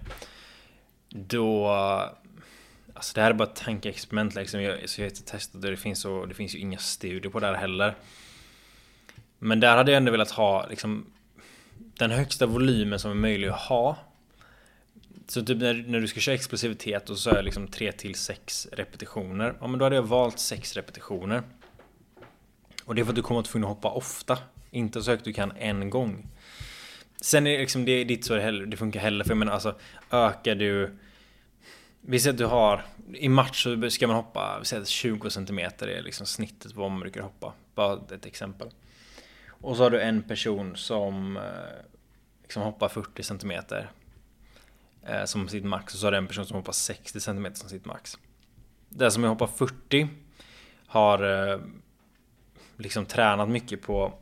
Då, 1.10 1.68
alltså 2.94 3.16
det 3.16 3.22
här 3.22 3.30
är 3.30 3.34
bara 3.34 3.50
ett 3.50 3.56
tankeexperiment 3.56 4.36
liksom. 4.36 4.62
Jag, 4.62 4.90
så 4.90 5.02
jag 5.02 5.06
har 5.06 5.10
inte 5.10 5.24
testat 5.24 5.62
det, 5.62 5.70
det 5.70 5.78
finns, 5.78 6.02
så, 6.02 6.26
det 6.26 6.34
finns 6.34 6.56
ju 6.56 6.60
inga 6.60 6.78
studier 6.78 7.32
på 7.32 7.40
det 7.40 7.48
här 7.48 7.54
heller. 7.54 7.96
Men 9.40 9.60
där 9.60 9.78
hade 9.78 9.92
jag 9.92 9.98
ändå 9.98 10.12
velat 10.12 10.32
ha 10.32 10.68
liksom 10.68 11.06
den 11.78 12.12
högsta 12.12 12.46
volymen 12.46 13.00
som 13.00 13.12
är 13.12 13.16
möjlig 13.16 13.48
att 13.48 13.62
ha. 13.62 13.98
Så 15.28 15.46
typ 15.46 15.58
när, 15.58 15.74
när 15.74 16.00
du 16.00 16.08
ska 16.08 16.20
köra 16.20 16.36
explosivitet 16.36 17.10
och 17.10 17.18
så 17.18 17.30
är 17.30 17.44
liksom 17.44 17.68
3 17.68 17.92
till 17.92 18.16
6 18.16 18.68
repetitioner. 18.72 19.56
Ja 19.62 19.68
men 19.68 19.80
då 19.80 19.86
hade 19.86 19.96
jag 19.96 20.04
valt 20.04 20.40
6 20.40 20.76
repetitioner. 20.76 21.44
Och 22.86 22.96
det 22.96 23.02
är 23.02 23.06
för 23.06 23.12
att 23.12 23.16
du 23.16 23.22
kommer 23.22 23.40
att 23.40 23.46
tvungen 23.46 23.70
att 23.70 23.76
hoppa 23.76 23.90
ofta. 23.90 24.38
Inte 24.76 25.02
så 25.02 25.12
högt 25.12 25.26
du 25.26 25.34
kan 25.34 25.52
en 25.52 25.90
gång. 25.90 26.28
Sen 27.22 27.48
är 27.48 27.52
det 27.52 27.58
liksom, 27.58 27.86
det 27.86 27.92
är 27.92 28.12
inte 28.12 28.28
så 28.28 28.38
heller, 28.38 28.66
det 28.66 28.78
funkar 28.78 29.00
heller. 29.00 29.24
För 29.24 29.32
jag 29.32 29.38
menar 29.38 29.54
alltså, 29.54 29.76
ökar 30.12 30.56
du... 30.56 30.98
Vi 32.02 32.20
säger 32.20 32.34
att 32.34 32.38
du 32.38 32.46
har... 32.46 32.86
I 33.14 33.30
match 33.30 33.64
så 33.64 33.90
ska 33.90 34.08
man 34.08 34.16
hoppa, 34.16 34.60
vi 34.60 34.66
säger 34.66 34.82
att 34.82 34.88
20 34.88 35.30
cm 35.30 35.60
är 35.60 36.02
liksom 36.02 36.28
snittet 36.28 36.74
på 36.74 36.82
vad 36.82 36.92
man 36.92 37.00
brukar 37.00 37.22
hoppa. 37.22 37.54
Bara 37.76 38.00
ett 38.16 38.26
exempel. 38.26 38.70
Och 39.48 39.78
så 39.78 39.84
har 39.84 39.90
du 39.90 40.02
en 40.02 40.24
person 40.24 40.76
som 40.76 41.38
eh, 41.38 41.44
liksom 42.42 42.64
hoppar 42.64 42.90
40 42.90 43.24
cm. 43.24 43.52
Eh, 45.06 45.26
som 45.26 45.48
sitt 45.48 45.66
max. 45.66 45.94
Och 45.94 46.00
så 46.00 46.08
har 46.08 46.12
du 46.12 46.18
en 46.18 46.28
person 46.28 46.46
som 46.46 46.58
hoppar 46.58 46.74
60 46.74 47.20
cm 47.20 47.56
som 47.56 47.70
sitt 47.70 47.86
max. 47.86 48.18
Den 48.90 49.12
som 49.12 49.24
hoppar 49.24 49.48
40 49.48 50.08
har 50.88 51.50
eh, 51.52 51.60
liksom 52.78 53.06
tränat 53.06 53.50
mycket 53.50 53.82
på, 53.82 54.14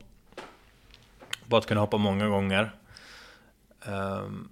på 1.48 1.56
att 1.56 1.66
kunna 1.66 1.80
hoppa 1.80 1.96
många 1.96 2.28
gånger. 2.28 2.72
Um, 3.86 4.48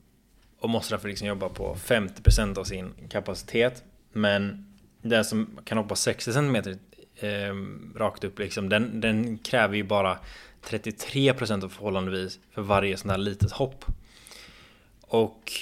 och 0.58 0.70
måste 0.70 0.94
därför 0.94 1.08
liksom 1.08 1.26
jobba 1.26 1.48
på 1.48 1.74
50% 1.74 2.58
av 2.58 2.64
sin 2.64 2.94
kapacitet. 3.08 3.84
Men 4.12 4.66
den 5.02 5.24
som 5.24 5.58
kan 5.64 5.78
hoppa 5.78 5.96
60 5.96 6.32
cm 6.32 6.56
eh, 7.16 7.54
rakt 7.98 8.24
upp 8.24 8.38
liksom, 8.38 8.68
den, 8.68 9.00
den 9.00 9.38
kräver 9.38 9.76
ju 9.76 9.82
bara 9.82 10.18
33% 10.64 11.64
av 11.64 11.68
förhållandevis 11.68 12.38
för 12.50 12.62
varje 12.62 12.96
sån 12.96 13.10
här 13.10 13.18
litet 13.18 13.52
hopp. 13.52 13.84
Och 15.00 15.52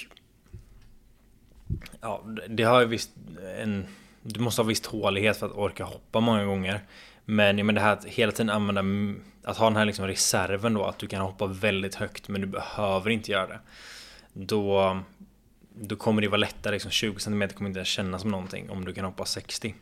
ja, 2.01 2.23
det 2.49 2.63
har 2.63 2.79
ju 2.79 2.85
visst 2.85 3.11
en... 3.57 3.85
Du 4.23 4.39
måste 4.39 4.61
ha 4.61 4.67
viss 4.67 4.81
tålighet 4.81 5.37
för 5.37 5.45
att 5.45 5.51
orka 5.51 5.83
hoppa 5.83 6.19
många 6.19 6.45
gånger. 6.45 6.81
Men 7.25 7.65
men 7.65 7.75
det 7.75 7.81
här 7.81 7.93
att 7.93 8.05
hela 8.05 8.31
tiden 8.31 8.49
använda 8.49 8.83
Att 9.43 9.57
ha 9.57 9.65
den 9.65 9.75
här 9.75 9.85
liksom 9.85 10.07
reserven 10.07 10.73
då 10.73 10.85
Att 10.85 10.99
du 10.99 11.07
kan 11.07 11.21
hoppa 11.21 11.45
väldigt 11.47 11.95
högt 11.95 12.27
men 12.27 12.41
du 12.41 12.47
behöver 12.47 13.09
inte 13.09 13.31
göra 13.31 13.47
det. 13.47 13.59
Då 14.33 14.99
Då 15.73 15.95
kommer 15.95 16.21
det 16.21 16.27
vara 16.27 16.37
lättare 16.37 16.73
liksom 16.73 16.91
20 16.91 17.19
cm 17.19 17.49
kommer 17.49 17.69
inte 17.69 17.85
kännas 17.85 18.21
som 18.21 18.31
någonting 18.31 18.69
om 18.69 18.85
du 18.85 18.93
kan 18.93 19.05
hoppa 19.05 19.25
60 19.25 19.75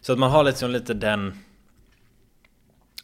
Så 0.00 0.12
att 0.12 0.18
man 0.18 0.30
har 0.30 0.44
liksom 0.44 0.70
lite 0.70 0.94
den 0.94 1.38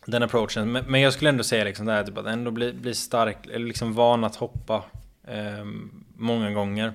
Den 0.07 0.23
approachen. 0.23 0.73
Men 0.73 1.01
jag 1.01 1.13
skulle 1.13 1.31
ändå 1.31 1.45
säga 1.45 1.65
liksom 1.65 1.87
det 1.87 1.93
här 1.93 2.05
typ 2.05 2.19
att 2.19 2.27
ändå 2.27 2.51
bli, 2.51 2.73
bli 2.73 2.95
stark 2.95 3.47
Eller 3.47 3.67
liksom 3.67 3.95
van 3.95 4.25
att 4.25 4.37
hoppa 4.37 4.85
eh, 5.27 5.65
Många 6.17 6.51
gånger 6.51 6.95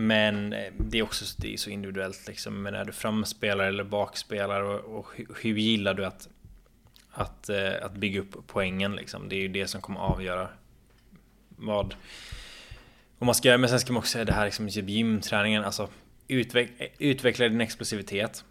men 0.00 0.52
eh, 0.52 0.72
det 0.78 0.98
är 0.98 1.02
också 1.02 1.24
det 1.38 1.52
är 1.52 1.56
så 1.56 1.70
individuellt 1.70 2.26
liksom. 2.26 2.62
Men 2.62 2.74
är 2.74 2.84
du 2.84 2.92
framspelare 2.92 3.68
eller 3.68 3.84
bakspelare 3.84 4.64
och, 4.64 4.98
och 4.98 5.06
hur 5.40 5.58
gillar 5.58 5.94
du 5.94 6.06
att, 6.06 6.28
att, 7.10 7.48
eh, 7.48 7.72
att 7.82 7.92
bygga 7.92 8.20
upp 8.20 8.36
poängen 8.46 8.96
liksom? 8.96 9.28
Det 9.28 9.36
är 9.36 9.40
ju 9.40 9.48
det 9.48 9.66
som 9.66 9.80
kommer 9.80 10.00
avgöra 10.00 10.48
vad 11.48 11.94
och 13.18 13.26
man 13.26 13.34
ska, 13.34 13.58
men 13.58 13.70
sen 13.70 13.80
ska 13.80 13.92
man 13.92 13.98
också 14.00 14.12
säga 14.12 14.24
det 14.24 14.32
här 14.32 14.44
liksom, 14.44 14.68
typ 14.68 14.88
gymträningen, 14.88 15.64
alltså 15.64 15.88
utveck, 16.28 16.70
utveckla 16.98 17.48
din 17.48 17.60
explosivitet. 17.60 18.44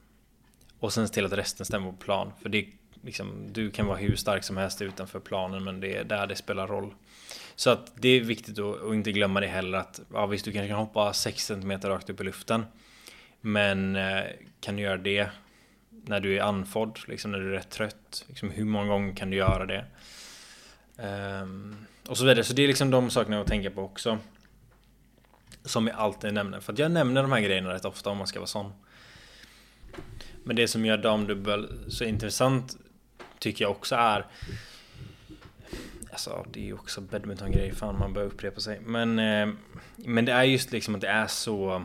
Och 0.80 0.94
sen 0.94 1.08
se 1.08 1.14
till 1.14 1.26
att 1.26 1.34
resten 1.34 1.66
stämmer 1.66 1.92
på 1.92 1.98
plan. 1.98 2.32
För 2.42 2.50
det 2.50 2.66
liksom, 3.02 3.54
du 3.54 3.72
kan 3.72 3.86
vara 3.86 3.98
hur 3.98 4.16
stark 4.16 4.44
som 4.44 4.58
helst 4.58 4.82
utanför 4.82 5.20
planen 5.20 5.64
men 5.64 5.80
det 5.80 5.98
är 5.98 6.04
där 6.04 6.28
det 6.28 6.36
spelar 6.36 6.68
roll. 6.68 6.94
Så 7.60 7.70
att 7.70 7.92
det 7.96 8.10
är 8.10 8.22
viktigt 8.22 8.60
att, 8.60 8.94
inte 8.94 9.12
glömma 9.12 9.40
det 9.40 9.48
heller 9.48 9.78
att 9.78 10.02
ja, 10.14 10.26
visst 10.26 10.46
du 10.46 10.52
kanske 10.52 10.68
kan 10.68 10.78
hoppa 10.78 11.14
6 11.14 11.46
cm 11.46 11.72
rakt 11.72 12.10
upp 12.10 12.22
i 12.22 12.24
luften. 12.24 12.66
Men 13.42 13.96
eh, 13.96 14.24
kan 14.60 14.76
du 14.76 14.82
göra 14.82 14.98
det 14.98 15.30
när 15.90 16.20
du 16.20 16.38
är 16.38 16.42
andfådd, 16.42 17.00
liksom 17.08 17.32
när 17.32 17.40
du 17.40 17.48
är 17.48 17.52
rätt 17.52 17.70
trött? 17.70 18.26
Liksom, 18.28 18.50
hur 18.50 18.66
många 18.66 18.88
gånger 18.88 19.16
kan 19.16 19.30
du 19.30 19.38
göra 19.38 19.66
det? 19.66 19.86
Um, 21.42 21.86
och 22.08 22.18
så 22.18 22.26
vidare. 22.26 22.44
Så 22.44 22.54
det 22.54 22.64
är 22.64 22.68
liksom 22.68 22.92
de 22.92 23.10
sakerna 23.10 23.42
att 23.42 23.48
tänka 23.48 23.72
på 23.72 23.82
också. 23.82 24.18
Som 25.64 25.88
jag 25.88 25.96
alltid 25.96 26.34
nämner. 26.34 26.60
För 26.60 26.74
att 26.74 26.80
jag 26.80 26.92
nämner 26.92 27.22
de 27.22 27.32
här 27.32 27.42
grejerna 27.42 27.74
rätt 27.74 27.86
ofta 27.86 28.10
om 28.10 28.18
man 28.18 28.28
ska 28.28 28.40
vara 28.40 28.48
sån. 28.48 28.72
Men 30.44 30.56
det 30.56 30.68
som 30.68 30.86
gör 30.86 30.98
damdubbel 30.98 31.70
så 31.88 32.04
intressant 32.04 32.78
tycker 33.40 33.66
jag 33.66 33.72
också 33.72 33.96
är 33.96 34.26
Alltså 36.12 36.46
det 36.52 36.60
är 36.60 36.66
ju 36.66 36.74
också 36.74 37.02
badminton-grej, 37.02 37.76
fan 37.76 38.00
man 38.00 38.14
börjar 38.14 38.28
upprepa 38.28 38.60
sig. 38.60 38.80
Men, 38.80 39.20
eh, 39.20 39.50
men 39.96 40.26
det 40.26 40.32
är 40.32 40.44
just 40.44 40.72
liksom 40.72 40.96
att 40.96 41.02
det 41.02 41.08
är 41.08 41.28
så 41.28 41.84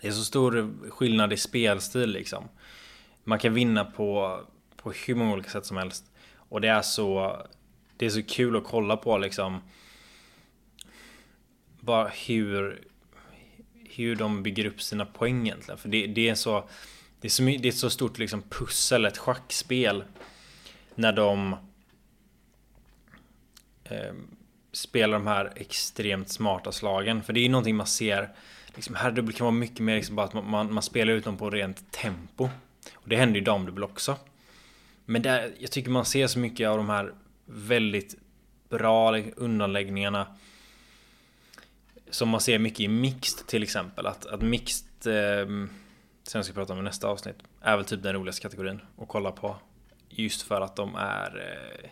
Det 0.00 0.08
är 0.08 0.12
så 0.12 0.24
stor 0.24 0.74
skillnad 0.90 1.32
i 1.32 1.36
spelstil 1.36 2.10
liksom. 2.10 2.48
Man 3.24 3.38
kan 3.38 3.54
vinna 3.54 3.84
på, 3.84 4.40
på 4.76 4.92
hur 4.92 5.14
många 5.14 5.32
olika 5.32 5.50
sätt 5.50 5.66
som 5.66 5.76
helst. 5.76 6.04
Och 6.34 6.60
det 6.60 6.68
är 6.68 6.82
så 6.82 7.42
Det 7.96 8.06
är 8.06 8.10
så 8.10 8.22
kul 8.22 8.56
att 8.56 8.64
kolla 8.64 8.96
på 8.96 9.18
liksom 9.18 9.60
Bara 11.80 12.08
hur 12.08 12.84
Hur 13.90 14.16
de 14.16 14.42
bygger 14.42 14.66
upp 14.66 14.82
sina 14.82 15.06
poäng 15.06 15.46
egentligen. 15.46 15.78
För 15.78 15.88
det, 15.88 16.06
det 16.06 16.28
är 16.28 16.34
så 16.34 16.68
det 17.20 17.28
är, 17.28 17.30
så, 17.30 17.42
det 17.42 17.64
är 17.64 17.66
ett 17.66 17.76
så 17.76 17.90
stort 17.90 18.18
liksom 18.18 18.42
pussel, 18.42 19.04
ett 19.04 19.18
schackspel. 19.18 20.04
När 20.94 21.12
de 21.12 21.56
eh, 23.90 24.14
spelar 24.72 25.18
de 25.18 25.26
här 25.26 25.52
extremt 25.56 26.28
smarta 26.28 26.72
slagen. 26.72 27.22
För 27.22 27.32
det 27.32 27.40
är 27.40 27.42
ju 27.42 27.48
någonting 27.48 27.76
man 27.76 27.86
ser. 27.86 28.28
Liksom 28.74 28.94
herrdubbel 28.94 29.34
kan 29.34 29.44
vara 29.44 29.54
mycket 29.54 29.78
mer 29.78 29.96
liksom 29.96 30.16
bara 30.16 30.26
att 30.26 30.34
man, 30.34 30.50
man, 30.50 30.74
man, 30.74 30.82
spelar 30.82 31.12
ut 31.12 31.24
dem 31.24 31.36
på 31.36 31.50
rent 31.50 31.92
tempo. 31.92 32.48
Och 32.94 33.08
det 33.08 33.16
händer 33.16 33.38
ju 33.38 33.44
damdubbel 33.44 33.84
också. 33.84 34.16
Men 35.04 35.22
där, 35.22 35.54
jag 35.58 35.70
tycker 35.70 35.90
man 35.90 36.04
ser 36.04 36.26
så 36.26 36.38
mycket 36.38 36.68
av 36.68 36.76
de 36.76 36.88
här 36.88 37.14
väldigt 37.46 38.14
bra 38.68 39.10
liksom, 39.10 39.32
undanläggningarna. 39.36 40.26
Som 42.10 42.28
man 42.28 42.40
ser 42.40 42.58
mycket 42.58 42.80
i 42.80 42.88
mixed 42.88 43.46
till 43.46 43.62
exempel. 43.62 44.06
Att, 44.06 44.26
att 44.26 44.42
mixed 44.42 45.06
eh, 45.06 45.68
Sen 46.26 46.44
ska 46.44 46.50
jag 46.50 46.54
prata 46.54 46.72
om 46.72 46.78
i 46.78 46.82
nästa 46.82 47.08
avsnitt. 47.08 47.36
Är 47.60 47.76
väl 47.76 47.84
typ 47.84 48.02
den 48.02 48.14
roligaste 48.14 48.42
kategorin 48.42 48.80
att 48.98 49.08
kolla 49.08 49.32
på. 49.32 49.56
Just 50.08 50.42
för 50.42 50.60
att 50.60 50.76
de 50.76 50.94
är... 50.94 51.36
Eh, 51.82 51.90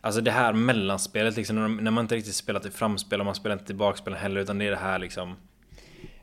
alltså 0.00 0.20
det 0.20 0.30
här 0.30 0.52
mellanspelet 0.52 1.36
liksom. 1.36 1.76
När 1.76 1.90
man 1.90 2.04
inte 2.04 2.16
riktigt 2.16 2.34
spelat 2.34 2.66
i 2.66 2.70
framspel 2.70 3.20
och 3.20 3.26
man 3.26 3.34
spelar 3.34 3.58
inte 3.58 3.72
i 3.72 3.76
bakspel 3.76 4.14
heller. 4.14 4.40
Utan 4.40 4.58
det 4.58 4.66
är 4.66 4.70
det 4.70 4.76
här 4.76 4.98
liksom... 4.98 5.36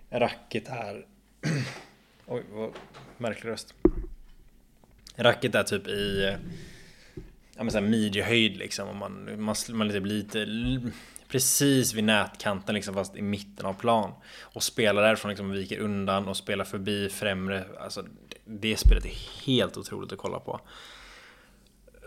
Racket 0.09 0.67
är... 0.67 1.05
Oj, 2.25 2.43
vad 2.51 2.71
märklig 3.17 3.49
röst. 3.49 3.73
Racket 5.15 5.55
är 5.55 5.63
typ 5.63 5.87
i... 5.87 6.35
Ja 7.57 7.63
men 7.63 7.71
såhär 7.71 7.87
midjehöjd 7.87 8.57
liksom. 8.57 8.87
Och 8.89 8.95
man, 8.95 9.43
man, 9.43 9.55
man 9.69 9.89
typ 9.89 10.05
lite 10.05 10.47
precis 11.27 11.93
vid 11.93 12.03
nätkanten 12.03 12.75
liksom 12.75 12.93
fast 12.93 13.15
i 13.15 13.21
mitten 13.21 13.65
av 13.65 13.73
plan. 13.73 14.11
Och 14.41 14.63
spelar 14.63 15.01
därifrån 15.01 15.29
liksom 15.29 15.51
viker 15.51 15.79
undan 15.79 16.27
och 16.27 16.37
spelar 16.37 16.65
förbi 16.65 17.09
främre. 17.09 17.65
Alltså 17.79 18.05
det 18.45 18.77
spelet 18.77 19.05
är 19.05 19.45
helt 19.45 19.77
otroligt 19.77 20.11
att 20.11 20.17
kolla 20.17 20.39
på. 20.39 20.61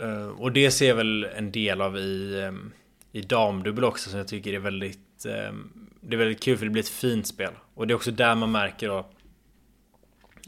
Eh, 0.01 0.27
och 0.27 0.53
det 0.53 0.71
ser 0.71 0.89
jag 0.89 0.95
väl 0.95 1.25
en 1.25 1.53
del 1.53 1.81
av 1.81 1.99
i, 1.99 2.41
ehm, 2.43 2.73
i 3.13 3.21
damdubbel 3.21 3.85
också 3.85 4.11
som 4.11 4.19
jag 4.19 4.29
tycker 4.29 4.53
är 4.53 4.59
väldigt 4.59 5.27
ehm, 5.27 5.71
Det 6.01 6.17
är 6.17 6.19
väldigt 6.19 6.43
kul 6.43 6.59
för 6.59 6.65
det 6.65 6.71
blir 6.71 6.83
ett 6.83 6.89
fint 6.89 7.27
spel. 7.27 7.53
Och 7.75 7.87
det 7.87 7.93
är 7.93 7.97
också 7.97 8.11
där 8.11 8.35
man 8.35 8.53
märker 8.53 8.89
då 8.89 9.07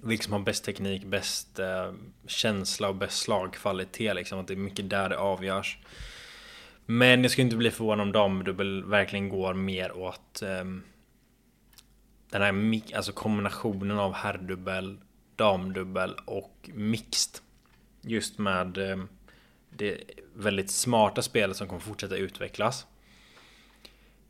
vilka 0.03 0.25
som 0.25 0.33
har 0.33 0.41
bäst 0.41 0.65
teknik, 0.65 1.05
bäst 1.05 1.59
ehm, 1.59 2.13
känsla 2.27 2.89
och 2.89 2.95
bäst 2.95 3.19
slagkvalitet 3.19 4.15
liksom. 4.15 4.39
Att 4.39 4.49
det 4.49 4.55
är 4.55 4.57
mycket 4.57 4.91
där 4.91 5.09
det 5.09 5.19
avgörs. 5.19 5.79
Men 6.91 7.23
jag 7.23 7.31
skulle 7.31 7.45
inte 7.45 7.57
bli 7.57 7.71
förvånad 7.71 8.07
om 8.07 8.13
damdubbel 8.13 8.85
verkligen 8.85 9.29
går 9.29 9.55
mer 9.55 9.97
åt 9.97 10.43
um, 10.43 10.83
den 12.31 12.43
här 12.43 12.81
alltså 12.97 13.13
kombinationen 13.13 13.99
av 13.99 14.13
herrdubbel, 14.13 14.99
damdubbel 15.37 16.15
och 16.25 16.71
mixed. 16.75 17.41
Just 18.01 18.39
med 18.39 18.79
um, 18.79 19.09
det 19.71 20.01
väldigt 20.35 20.71
smarta 20.71 21.23
spelet 21.23 21.57
som 21.57 21.69
kommer 21.69 21.81
fortsätta 21.81 22.17
utvecklas. 22.17 22.87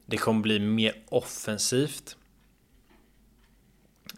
Det 0.06 0.16
kommer 0.16 0.40
bli 0.40 0.58
mer 0.58 0.94
offensivt. 1.08 2.16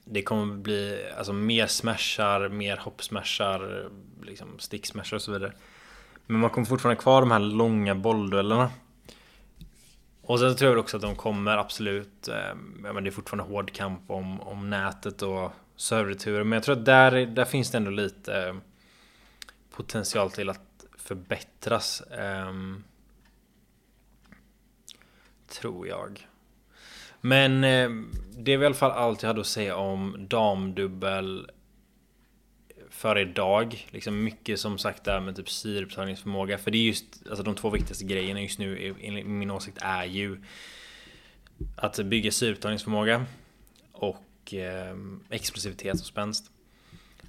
Det 0.05 0.23
kommer 0.23 0.57
bli 0.57 1.11
alltså 1.17 1.33
mer 1.33 1.67
smashar, 1.67 2.49
mer 2.49 2.77
hoppsmashar, 2.77 3.91
liksom 4.23 4.59
sticksmashar 4.59 5.17
och 5.17 5.23
så 5.23 5.33
vidare. 5.33 5.53
Men 6.27 6.41
man 6.41 6.51
kommer 6.51 6.67
fortfarande 6.67 7.03
kvar 7.03 7.21
de 7.21 7.31
här 7.31 7.41
långa 7.41 7.95
bollduellerna. 7.95 8.71
Och 10.23 10.39
sen 10.39 10.57
tror 10.57 10.71
jag 10.71 10.81
också 10.81 10.97
att 10.97 11.03
de 11.03 11.17
kommer 11.17 11.57
absolut, 11.57 12.29
eh, 12.29 12.55
men 12.55 13.05
det 13.05 13.11
är 13.11 13.13
fortfarande 13.13 13.55
hård 13.55 13.73
kamp 13.73 14.11
om, 14.11 14.41
om 14.41 14.71
nätet 14.71 15.23
och 15.23 15.53
serverturer. 15.77 16.45
Men 16.45 16.57
jag 16.57 16.63
tror 16.63 16.79
att 16.79 16.85
där, 16.85 17.27
där 17.27 17.45
finns 17.45 17.71
det 17.71 17.77
ändå 17.77 17.91
lite 17.91 18.49
eh, 18.49 18.55
potential 19.71 20.31
till 20.31 20.51
att 20.51 20.72
förbättras. 21.05 22.03
Um, 22.19 22.85
tror 25.49 25.89
jag. 25.89 26.27
Men 27.21 27.65
eh, 27.65 27.91
det 28.37 28.53
är 28.53 28.63
i 28.63 28.67
alla 28.67 28.75
fall 28.75 28.91
allt 28.91 29.23
jag 29.23 29.29
hade 29.29 29.41
att 29.41 29.47
säga 29.47 29.77
om 29.77 30.27
damdubbel 30.29 31.51
för 32.91 33.19
idag. 33.19 33.87
Liksom 33.91 34.25
mycket 34.25 34.61
som 34.61 34.79
sagt 34.79 35.05
där 35.05 35.21
med 35.21 35.37
typ 35.37 35.51
syreupptagningsförmåga. 35.51 36.59
För 36.59 36.71
det 36.71 36.79
är 36.79 36.83
just 36.83 37.05
alltså 37.29 37.43
de 37.43 37.55
två 37.55 37.71
viktigaste 37.71 38.05
grejerna 38.05 38.43
just 38.43 38.59
nu 38.59 38.95
enligt 39.01 39.27
min 39.27 39.51
åsikt 39.51 39.79
är 39.81 40.05
ju 40.05 40.43
att 41.77 41.99
bygga 41.99 42.33
syreupptagningsförmåga 42.33 43.27
och 43.93 44.55
eh, 44.55 44.97
explosivitet 45.31 45.95
och 45.95 46.07
spänst. 46.07 46.51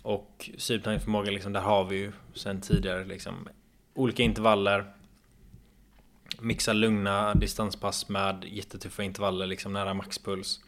Och 0.02 0.50
syreupptagningsförmåga 0.58 1.32
liksom, 1.32 1.54
där 1.54 1.62
har 1.62 1.84
vi 1.86 1.96
ju 1.96 2.12
sen 2.34 2.62
tidigare 2.62 3.06
liksom 3.06 3.48
olika 3.94 4.24
intervaller. 4.24 4.94
Mixa 6.40 6.74
lugna 6.74 7.34
distanspass 7.34 8.10
med 8.10 8.44
jättetuffa 8.48 9.04
intervaller 9.04 9.48
liksom 9.48 9.74
nära 9.74 9.94
maxpuls. 9.94 10.60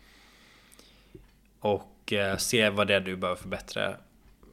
Och 1.60 2.14
eh, 2.14 2.38
se 2.38 2.70
vad 2.70 2.88
det 2.88 2.96
är 2.96 3.00
du 3.00 3.16
behöver 3.16 3.42
förbättra 3.42 3.96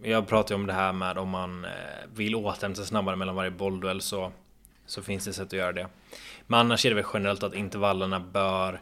jag 0.02 0.28
pratar 0.28 0.54
ju 0.54 0.60
om 0.60 0.66
det 0.66 0.72
här 0.72 0.92
med 0.92 1.18
om 1.18 1.28
man 1.28 1.64
eh, 1.64 1.70
vill 2.14 2.34
återhämta 2.34 2.76
sig 2.76 2.86
snabbare 2.86 3.16
mellan 3.16 3.34
varje 3.34 3.50
bollduell 3.50 4.00
så, 4.00 4.32
så 4.86 5.02
finns 5.02 5.24
det 5.24 5.32
sätt 5.32 5.46
att 5.46 5.52
göra 5.52 5.72
det. 5.72 5.88
Men 6.46 6.60
annars 6.60 6.86
är 6.86 6.90
det 6.90 6.96
väl 6.96 7.04
generellt 7.14 7.42
att 7.42 7.54
intervallerna 7.54 8.20
bör 8.20 8.80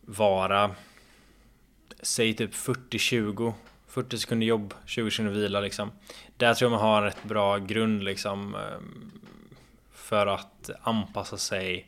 vara 0.00 0.70
Säg 2.02 2.34
typ 2.34 2.54
40-20 2.54 3.52
40 3.96 4.18
sekunder 4.18 4.46
jobb, 4.46 4.74
20 4.86 5.10
sekunder 5.10 5.32
vila 5.32 5.60
liksom. 5.60 5.90
Där 6.36 6.54
tror 6.54 6.70
jag 6.70 6.78
man 6.78 6.88
har 6.88 6.98
en 6.98 7.04
rätt 7.04 7.24
bra 7.24 7.58
grund 7.58 8.04
liksom 8.04 8.54
ehm, 8.54 9.10
För 9.92 10.26
att 10.26 10.70
anpassa 10.82 11.36
sig 11.36 11.86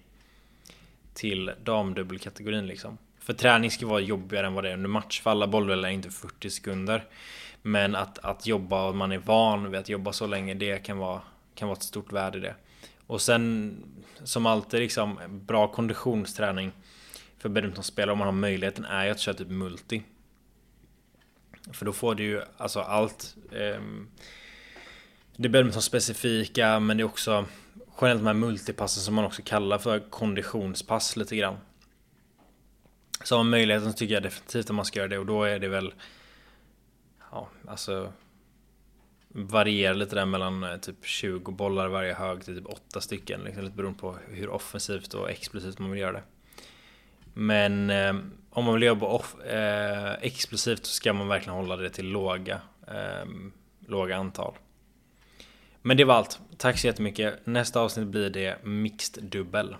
Till 1.15 1.51
damdubbelkategorin 1.65 2.67
liksom. 2.67 2.99
För 3.19 3.33
träning 3.33 3.71
ska 3.71 3.87
vara 3.87 4.01
jobbigare 4.01 4.47
än 4.47 4.55
vad 4.55 4.65
det 4.65 4.71
är 4.71 4.75
under 4.75 4.89
match. 4.89 5.21
För 5.21 5.31
alla 5.31 5.47
bolldueller 5.47 5.89
är 5.89 5.93
inte 5.93 6.11
40 6.11 6.51
sekunder. 6.51 7.05
Men 7.63 7.95
att, 7.95 8.19
att 8.19 8.47
jobba 8.47 8.89
och 8.89 8.97
man 8.97 9.13
är 9.13 9.19
van 9.19 9.71
vid 9.71 9.81
att 9.81 9.89
jobba 9.89 10.13
så 10.13 10.27
länge, 10.27 10.55
det 10.55 10.79
kan 10.79 10.99
vara, 10.99 11.21
kan 11.55 11.69
vara 11.69 11.77
ett 11.77 11.83
stort 11.83 12.13
värde 12.13 12.39
i 12.39 12.41
det. 12.41 12.55
Och 13.07 13.21
sen 13.21 13.77
som 14.25 14.47
alltid 14.47 14.81
liksom 14.81 15.19
bra 15.29 15.69
konditionsträning 15.69 16.73
för 17.39 17.49
badmintonspelare 17.49 18.13
om 18.13 18.19
man 18.19 18.29
har 18.29 18.33
möjligheten 18.33 18.85
är 18.85 19.05
ju 19.05 19.11
att 19.11 19.21
köra 19.21 19.35
typ 19.35 19.49
multi. 19.49 20.03
För 21.73 21.87
då 21.87 21.93
får 21.93 22.15
du 22.15 22.23
ju 22.23 22.43
alltså 22.57 22.81
allt. 22.81 23.37
Eh, 23.53 23.81
det 25.37 25.49
är 25.49 25.53
badminton 25.53 25.83
specifika 25.83 26.81
men 26.81 26.97
det 26.97 27.03
är 27.03 27.05
också 27.05 27.47
generellt 28.01 28.21
de 28.21 28.27
här 28.27 28.35
multipassen 28.35 29.03
som 29.03 29.15
man 29.15 29.25
också 29.25 29.43
kallar 29.45 29.79
för 29.79 30.01
konditionspass 30.11 31.17
lite 31.17 31.37
grann. 31.37 31.57
Så 33.25 33.37
har 33.37 33.45
man 33.45 33.51
möjligheten 33.51 33.93
så 33.93 33.99
tycker 33.99 34.15
jag 34.15 34.23
definitivt 34.23 34.71
att 34.71 34.77
man 34.77 34.85
ska 34.85 34.99
göra 34.99 35.09
det 35.09 35.19
och 35.19 35.27
då 35.27 35.45
är 35.45 35.59
det 35.59 35.69
väl 35.69 35.95
ja, 37.31 37.49
alltså 37.69 38.13
varierar 39.29 39.95
lite 39.95 40.15
där 40.15 40.27
mellan 40.27 40.65
eh, 40.65 40.77
typ 40.77 41.07
20 41.07 41.53
bollar 41.53 41.89
varje 41.89 42.15
hög 42.15 42.45
till 42.45 42.57
typ 42.57 42.67
8 42.67 43.01
stycken. 43.01 43.41
Liksom, 43.41 43.65
lite 43.65 43.77
beroende 43.77 43.99
på 43.99 44.17
hur 44.29 44.49
offensivt 44.49 45.15
och 45.15 45.31
explosivt 45.31 45.79
man 45.79 45.91
vill 45.91 46.01
göra 46.01 46.13
det. 46.13 46.23
Men 47.35 47.91
eh, 47.91 48.15
om 48.59 48.65
man 48.65 48.75
vill 48.75 48.83
jobba 48.83 49.07
off, 49.07 49.41
eh, 49.41 50.13
explosivt 50.21 50.87
så 50.87 50.93
ska 50.93 51.13
man 51.13 51.29
verkligen 51.29 51.57
hålla 51.57 51.77
det 51.77 51.91
till 51.91 52.09
låga, 52.09 52.61
eh, 52.87 53.29
låga 53.87 54.17
antal. 54.17 54.55
Men 55.83 55.97
det 55.97 56.05
var 56.05 56.15
allt. 56.15 56.41
Tack 56.57 56.79
så 56.79 56.87
jättemycket. 56.87 57.47
Nästa 57.47 57.81
avsnitt 57.81 58.07
blir 58.07 58.31
det 58.31 58.65
mixed 58.65 59.25
dubbel. 59.25 59.77